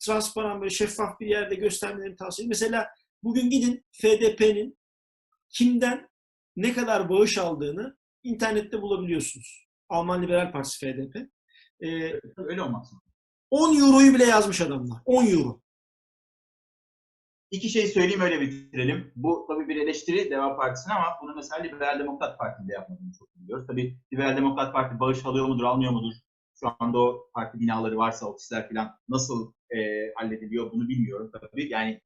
[0.05, 2.49] transparan böyle şeffaf bir yerde göstermelerini tavsiye ederim.
[2.49, 2.87] Mesela
[3.25, 4.77] Bugün gidin FDP'nin
[5.49, 6.09] kimden
[6.55, 9.67] ne kadar bağış aldığını internette bulabiliyorsunuz.
[9.89, 11.15] Alman Liberal Partisi FDP.
[11.81, 12.91] Ee, Öyle olmaz.
[13.51, 15.01] 10 euroyu bile yazmış adamlar.
[15.05, 15.61] 10 euro.
[17.51, 19.11] İki şey söyleyeyim öyle bitirelim.
[19.15, 23.67] Bu tabii bir eleştiri Deva Partisi'ne ama bunu mesela Liberal Demokrat Parti'de yapmadığını çok biliyoruz.
[23.67, 26.13] Tabii Liberal Demokrat Parti bağış alıyor mudur, almıyor mudur?
[26.59, 29.77] Şu anda o parti binaları varsa, ofisler falan nasıl e,
[30.15, 31.69] hallediliyor bunu bilmiyorum tabii.
[31.69, 32.01] Yani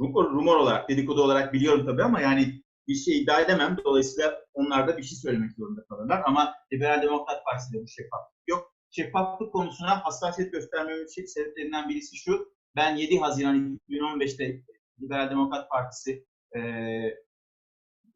[0.00, 3.76] rumor, rumor olarak, dedikodu olarak biliyorum tabii ama yani bir şey iddia edemem.
[3.84, 6.22] Dolayısıyla onlar da bir şey söylemek zorunda kalırlar.
[6.26, 8.74] Ama Liberal Demokrat Partisi'de bu şeffaflık yok.
[8.90, 12.52] Şeffaflık konusuna hassasiyet göstermemin şey- sebeplerinden birisi şu.
[12.76, 14.62] Ben 7 Haziran 2015'te
[15.02, 16.60] Liberal Demokrat Partisi e,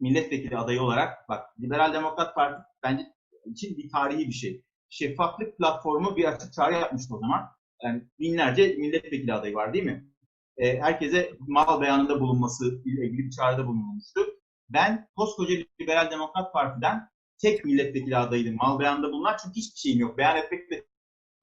[0.00, 3.02] milletvekili adayı olarak bak Liberal Demokrat Parti bence
[3.44, 4.64] için bir tarihi bir şey.
[4.88, 7.48] Şeffaflık platformu bir açık çağrı yapmıştı o zaman.
[7.82, 10.09] Yani binlerce milletvekili adayı var değil mi?
[10.60, 14.20] E, herkese mal beyanında bulunması ile ilgili bir çağrıda bulunulmuştu.
[14.68, 17.08] Ben koskoca Liberal Demokrat Parti'den
[17.42, 20.18] tek milletvekili adayıydım mal beyanında bulunan çünkü hiçbir şeyim yok.
[20.18, 20.86] Beyan etmek de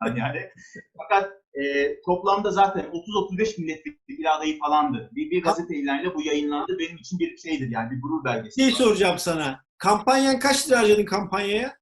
[0.19, 0.49] yani.
[0.97, 5.09] Fakat e, toplamda zaten 30-35 milletvekili adayı falandı.
[5.11, 6.79] Bir, bir gazete ilanıyla bu yayınlandı.
[6.79, 8.61] Benim için bir şeydir yani bir gurur belgesi.
[8.61, 9.63] Şey soracağım sana.
[9.77, 11.77] Kampanyan kaç lira harcadın kampanyaya?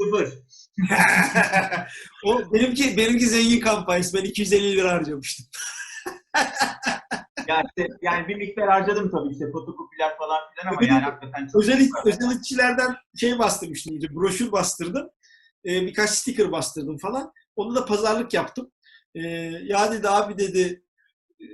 [0.00, 0.28] Sıfır.
[2.24, 4.18] o benimki benimki zengin kampanyası.
[4.18, 5.46] Ben 250 lira harcamıştım.
[7.48, 11.62] Yani, işte, yani bir miktar harcadım tabii işte fotokopiler falan filan ama yani hakikaten çok
[11.62, 13.96] Özel, özellikçilerden şey bastırmıştım.
[13.98, 15.10] işte, Broşür bastırdım.
[15.64, 17.32] Ee, birkaç sticker bastırdım falan.
[17.56, 18.70] Onu da pazarlık yaptım.
[19.14, 19.20] Ee,
[19.62, 20.82] ya dedi abi dedi
[21.40, 21.46] e,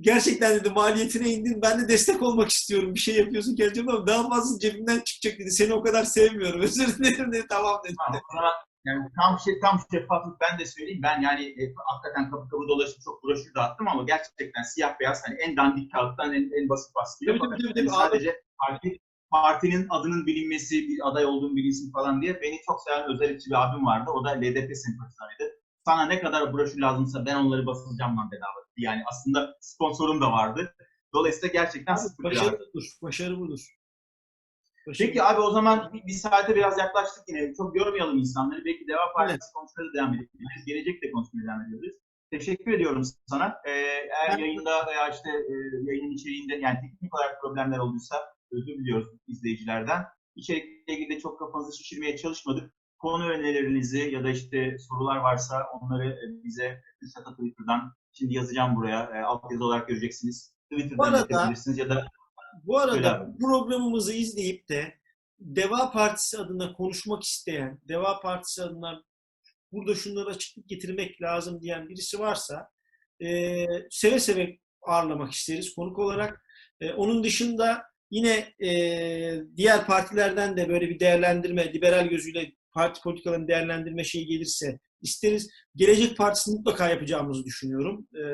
[0.00, 1.62] gerçekten dedi maliyetine indin.
[1.62, 2.94] Ben de destek olmak istiyorum.
[2.94, 5.50] Bir şey yapıyorsun geleceğim ama daha fazla cebimden çıkacak dedi.
[5.50, 6.60] Seni o kadar sevmiyorum.
[6.62, 7.46] Özür dilerim dedi.
[7.48, 7.94] Tamam dedi.
[8.06, 8.52] Tamam, o zaman
[8.84, 11.02] yani tam şey tam şeffaflık ben de söyleyeyim.
[11.02, 15.34] Ben yani e, hakikaten kapı kapı dolaşıp çok broşür dağıttım ama gerçekten siyah beyaz hani
[15.34, 18.98] en dandik kağıttan en, en basit baskıyla Tabii, tabii, tabii, hani sadece parti,
[19.30, 23.86] partinin adının bilinmesi, bir aday olduğum bilinsin falan diye beni çok seven özellikçi bir abim
[23.86, 24.10] vardı.
[24.10, 25.44] O da LDP sempatizanıydı.
[25.84, 28.60] Sana ne kadar broşür lazımsa ben onları basılacağım lan bedava.
[28.76, 30.74] Yani aslında sponsorum da vardı.
[31.14, 32.84] Dolayısıyla gerçekten sıfır Başarı budur.
[33.02, 33.60] Başarı budur.
[34.98, 37.54] Peki abi o zaman bir, bir saate biraz yaklaştık yine.
[37.54, 38.64] Çok yormayalım insanları.
[38.64, 40.64] Belki Deva Partisi konuşmaya da devam edebiliriz.
[40.66, 41.92] Gelecek de konuşmaya devam ediyoruz.
[42.30, 43.56] Teşekkür ediyorum sana.
[43.66, 45.54] Ee, eğer yayında veya işte e,
[45.88, 48.16] yayının içeriğinde yani teknik olarak problemler olduysa
[48.52, 50.04] özür diliyoruz izleyicilerden.
[50.36, 52.72] İçerikle ilgili de çok kafanızı şişirmeye çalışmadık.
[52.98, 59.10] Konu önerilerinizi ya da işte sorular varsa onları e, bize Kürşat'a Twitter'dan şimdi yazacağım buraya.
[59.14, 60.54] E, alt yazı olarak göreceksiniz.
[60.72, 62.06] Twitter'dan arada- yazabilirsiniz ya da
[62.64, 64.94] Bu arada programımızı izleyip de
[65.40, 69.02] Deva Partisi adına konuşmak isteyen, Deva Partisi adına
[69.72, 72.68] burada şunları açıklık getirmek lazım diyen birisi varsa
[73.22, 76.44] e, seve seve ağırlamak isteriz konuk olarak.
[76.80, 78.70] E, onun dışında yine e,
[79.56, 85.50] diğer partilerden de böyle bir değerlendirme, liberal gözüyle parti politikalarını değerlendirme şeyi gelirse isteriz.
[85.76, 88.08] Gelecek Partisi'ni mutlaka yapacağımızı düşünüyorum.
[88.14, 88.24] E,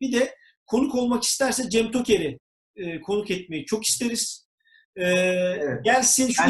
[0.00, 0.34] bir de
[0.66, 2.38] konuk olmak isterse Cem Toker'i
[2.76, 4.48] e, konuk etmeyi çok isteriz.
[4.96, 5.04] E,
[5.84, 6.42] Gelsin şu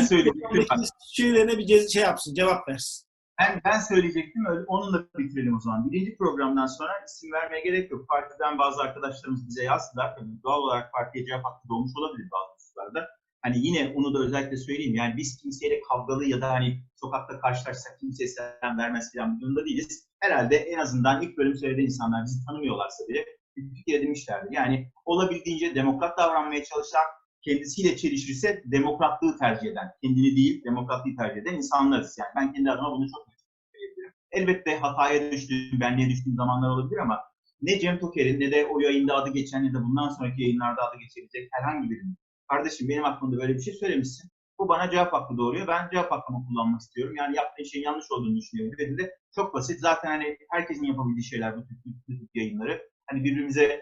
[1.14, 3.04] şeylerine bir şey yapsın, cevap versin.
[3.40, 5.90] Ben, ben söyleyecektim, öyle, onunla bitirelim o zaman.
[5.90, 8.08] Birinci programdan sonra isim vermeye gerek yok.
[8.08, 10.16] Partiden bazı arkadaşlarımız bize yazdılar.
[10.16, 13.08] Tabii doğal olarak partiye cevap hakkı doğmuş olabilir bazı hususlarda.
[13.42, 14.94] Hani yine onu da özellikle söyleyeyim.
[14.94, 19.64] Yani biz kimseyle kavgalı ya da hani sokakta karşılaşsak kimseye selam vermez falan bir durumda
[19.64, 20.08] değiliz.
[20.20, 23.24] Herhalde en azından ilk bölüm söylediği insanlar bizi tanımıyorlarsa bile
[23.56, 24.52] bir fikir edinmişlerdir.
[24.52, 27.04] Yani olabildiğince demokrat davranmaya çalışan,
[27.42, 32.18] kendisiyle çelişirse demokratlığı tercih eden, kendini değil demokratlığı tercih eden insanlarız.
[32.18, 33.26] Yani ben kendi adıma bunu çok
[33.72, 34.12] söyleyebilirim.
[34.32, 37.20] Elbette hataya düştüğüm, benliğe düştüğüm zamanlar olabilir ama
[37.62, 40.96] ne Cem Toker'in ne de o yayında adı geçen ya da bundan sonraki yayınlarda adı
[40.98, 42.16] geçebilecek herhangi birinin.
[42.48, 44.30] Kardeşim benim hakkımda böyle bir şey söylemişsin.
[44.58, 45.68] Bu bana cevap hakkı doğuruyor.
[45.68, 47.14] Ben cevap hakkımı kullanmak istiyorum.
[47.16, 48.78] Yani yaptığın şeyin yanlış olduğunu düşünüyorum.
[48.78, 49.80] Dedi de çok basit.
[49.80, 52.82] Zaten hani herkesin yapabildiği şeyler bu tip, bu tip yayınları.
[53.10, 53.80] Hani birbirimize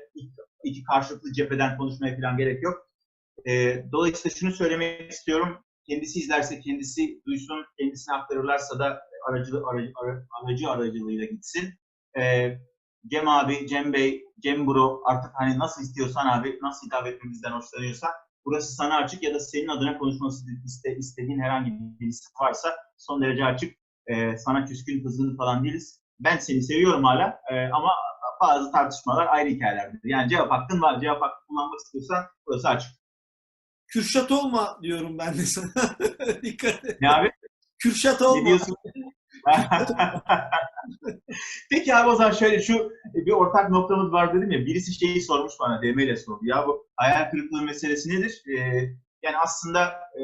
[0.64, 2.89] iki, karşılıklı cepheden konuşmaya falan gerek yok.
[3.49, 5.64] Ee, dolayısıyla şunu söylemek istiyorum.
[5.89, 9.93] Kendisi izlerse kendisi duysun, kendisine aktarırlarsa da aracı, aracı,
[10.43, 11.75] aracı aracılığıyla gitsin.
[12.18, 12.59] Ee,
[13.07, 18.11] Cem abi, Cem Bey, Cem Bro artık hani nasıl istiyorsan abi, nasıl hitap etmemizden hoşlanıyorsan
[18.45, 23.23] burası sana açık ya da senin adına konuşması iste, istediğin herhangi bir birisi varsa son
[23.23, 23.75] derece açık.
[24.07, 26.03] Ee, sana küskün, kızgın falan değiliz.
[26.20, 27.91] Ben seni seviyorum hala ee, ama
[28.43, 30.01] bazı tartışmalar ayrı hikayelerdir.
[30.05, 32.90] Yani cevap hakkın var, cevap hakkı kullanmak istiyorsan burası açık.
[33.86, 35.72] Kürşat olma diyorum ben de sana.
[36.43, 37.01] Dikkat et.
[37.01, 37.30] Ne abi?
[37.78, 38.47] Kürşat Ne olma.
[38.47, 38.76] diyorsun?
[41.70, 45.53] Peki abi o zaman şöyle şu bir ortak noktamız var dedim ya birisi şeyi sormuş
[45.61, 46.40] bana DM ile sordu.
[46.43, 48.43] Ya bu hayal kırıklığı meselesi nedir?
[48.49, 48.59] Ee,
[49.22, 49.86] yani aslında
[50.20, 50.22] e,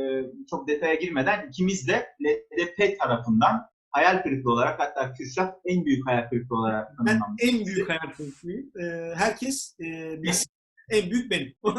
[0.51, 6.29] çok detaya girmeden ikimiz de LDP tarafından hayal kırıklığı olarak hatta Kürşat en büyük hayal
[6.29, 8.71] kırıklığı olarak Ben en büyük hayal kırıklığıyım.
[8.81, 10.51] Ee, herkes e, bilsin.
[10.91, 11.55] En büyük benim.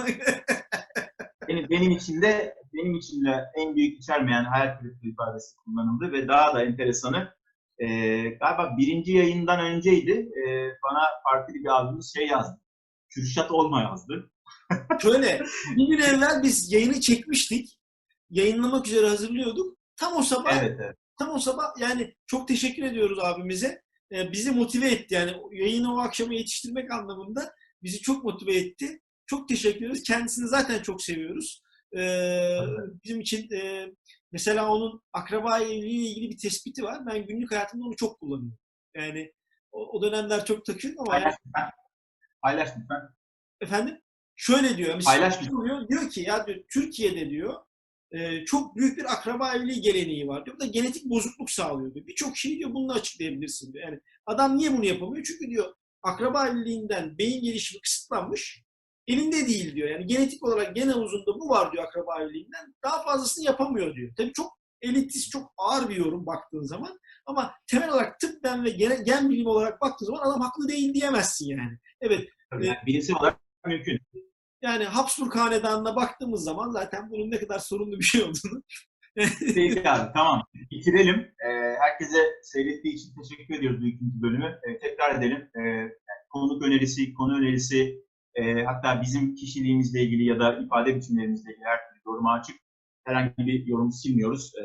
[1.48, 6.28] Benim, benim için de benim için de en büyük içermeyen hayal kırıklığı ifadesi kullanıldı ve
[6.28, 7.34] daha da enteresanı
[7.80, 7.88] e,
[8.30, 10.12] galiba birinci yayından önceydi.
[10.12, 12.62] E, bana partili bir abimiz şey yazdı.
[13.10, 14.32] Kürşat olma yazdı.
[15.02, 15.42] Şöyle,
[15.78, 17.80] bir gün evvel biz yayını çekmiştik.
[18.30, 19.78] Yayınlamak üzere hazırlıyorduk.
[19.96, 20.98] Tam o sabah, Evet, evet.
[21.20, 23.82] Tam o sabah yani çok teşekkür ediyoruz abimize.
[24.12, 27.54] Ee, bizi motive etti yani yayını o akşama yetiştirmek anlamında
[27.84, 29.02] bizi çok motive etti.
[29.26, 30.04] Çok teşekkür ederiz.
[30.04, 31.64] Kendisini zaten çok seviyoruz.
[31.98, 32.58] Ee,
[33.04, 33.88] bizim için e,
[34.32, 37.06] mesela onun akraba evliliğiyle ilgili bir tespiti var.
[37.06, 38.58] Ben günlük hayatımda onu çok kullanıyorum.
[38.96, 39.34] Yani
[39.72, 41.70] o, o dönemler çok takıyorum ama Paylaş lütfen.
[42.42, 43.02] Paylaş lütfen.
[43.62, 44.02] efendim
[44.36, 45.04] şöyle diyor.
[45.04, 47.56] Paylaş diyor, diyor ki ya diyor, Türkiye'de diyor
[48.12, 50.56] e, çok büyük bir akraba evliliği geleneği var diyor.
[50.56, 52.08] Bu da genetik bozukluk sağlıyor diyor.
[52.08, 53.86] Birçok şeyi diyor bununla açıklayabilirsin diyor.
[53.86, 55.26] Yani adam niye bunu yapamıyor?
[55.26, 58.64] Çünkü diyor akraba evliliğinden beyin gelişimi kısıtlanmış.
[59.08, 59.90] Elinde değil diyor.
[59.90, 62.76] Yani genetik olarak gen havuzunda bu var diyor akraba evliliğinden.
[62.84, 64.14] Daha fazlasını yapamıyor diyor.
[64.18, 67.00] Tabii çok elitist, çok ağır bir yorum baktığın zaman.
[67.26, 71.50] Ama temel olarak tıbben ve gen, gen bilimi olarak baktığın zaman adam haklı değil diyemezsin
[71.50, 71.78] yani.
[72.02, 74.00] Evet Tabii yani bilimsel olarak mümkün.
[74.62, 78.64] Yani Habsburg Hanedanı'na baktığımız zaman zaten bunun ne kadar sorunlu bir şey olduğunu.
[79.56, 80.44] Peki abi tamam.
[80.72, 81.16] Bitirelim.
[81.20, 84.60] Ee, herkese seyrettiği için teşekkür ediyoruz bu ikinci bölümü.
[84.68, 85.50] Ee, tekrar edelim.
[85.56, 85.92] Yani
[86.30, 88.04] konuk önerisi, konu önerisi,
[88.36, 92.56] E, hatta bizim kişiliğimizle ilgili ya da ifade biçimlerimizle ilgili her türlü yoruma açık.
[93.06, 94.52] Herhangi bir yorum silmiyoruz.
[94.56, 94.64] E,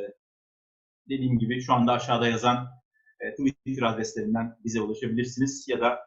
[1.08, 2.68] dediğim gibi şu anda aşağıda yazan
[3.20, 5.98] e, Twitter adreslerinden bize ulaşabilirsiniz ya da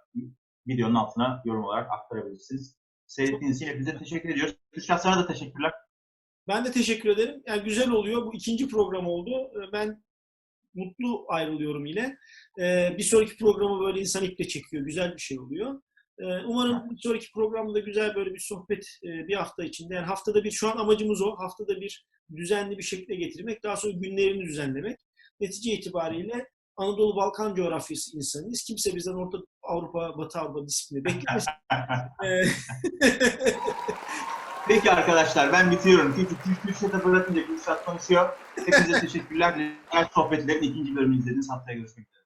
[0.67, 2.76] videonun altına yorum olarak aktarabilirsiniz.
[3.07, 4.55] Seyrettiğiniz için hepinize teşekkür ediyoruz.
[4.71, 5.71] Kürşat sana da teşekkürler.
[6.47, 7.43] Ben de teşekkür ederim.
[7.47, 8.25] Yani güzel oluyor.
[8.25, 9.31] Bu ikinci program oldu.
[9.55, 10.03] Ee, Ben
[10.73, 12.17] mutlu ayrılıyorum yine.
[12.59, 14.83] Ee, Bir sonraki programı böyle insan iple çekiyor.
[14.85, 15.81] Güzel bir şey oluyor.
[16.19, 19.95] Ee, Umarım bir sonraki programda güzel böyle bir sohbet e, bir hafta içinde.
[19.95, 21.35] Yani haftada bir, şu an amacımız o.
[21.39, 22.05] Haftada bir
[22.35, 23.63] düzenli bir şekilde getirmek.
[23.63, 24.99] Daha sonra günlerini düzenlemek.
[25.39, 26.47] Netice itibariyle
[26.77, 28.63] Anadolu Balkan coğrafyası insanıyız.
[28.63, 31.53] Kimse bizden Orta Avrupa, Batı Avrupa disiplini beklemesin.
[32.23, 32.41] Ee,
[34.67, 36.13] Peki arkadaşlar ben bitiriyorum.
[36.15, 38.29] Çünkü Kürşat'a bırakınca Kürşat konuşuyor.
[38.55, 39.55] Hepinize teşekkürler.
[39.57, 41.49] Diğer sohbetlerin ikinci bölümünü izlediniz.
[41.49, 42.15] Haftaya görüşmek üzere.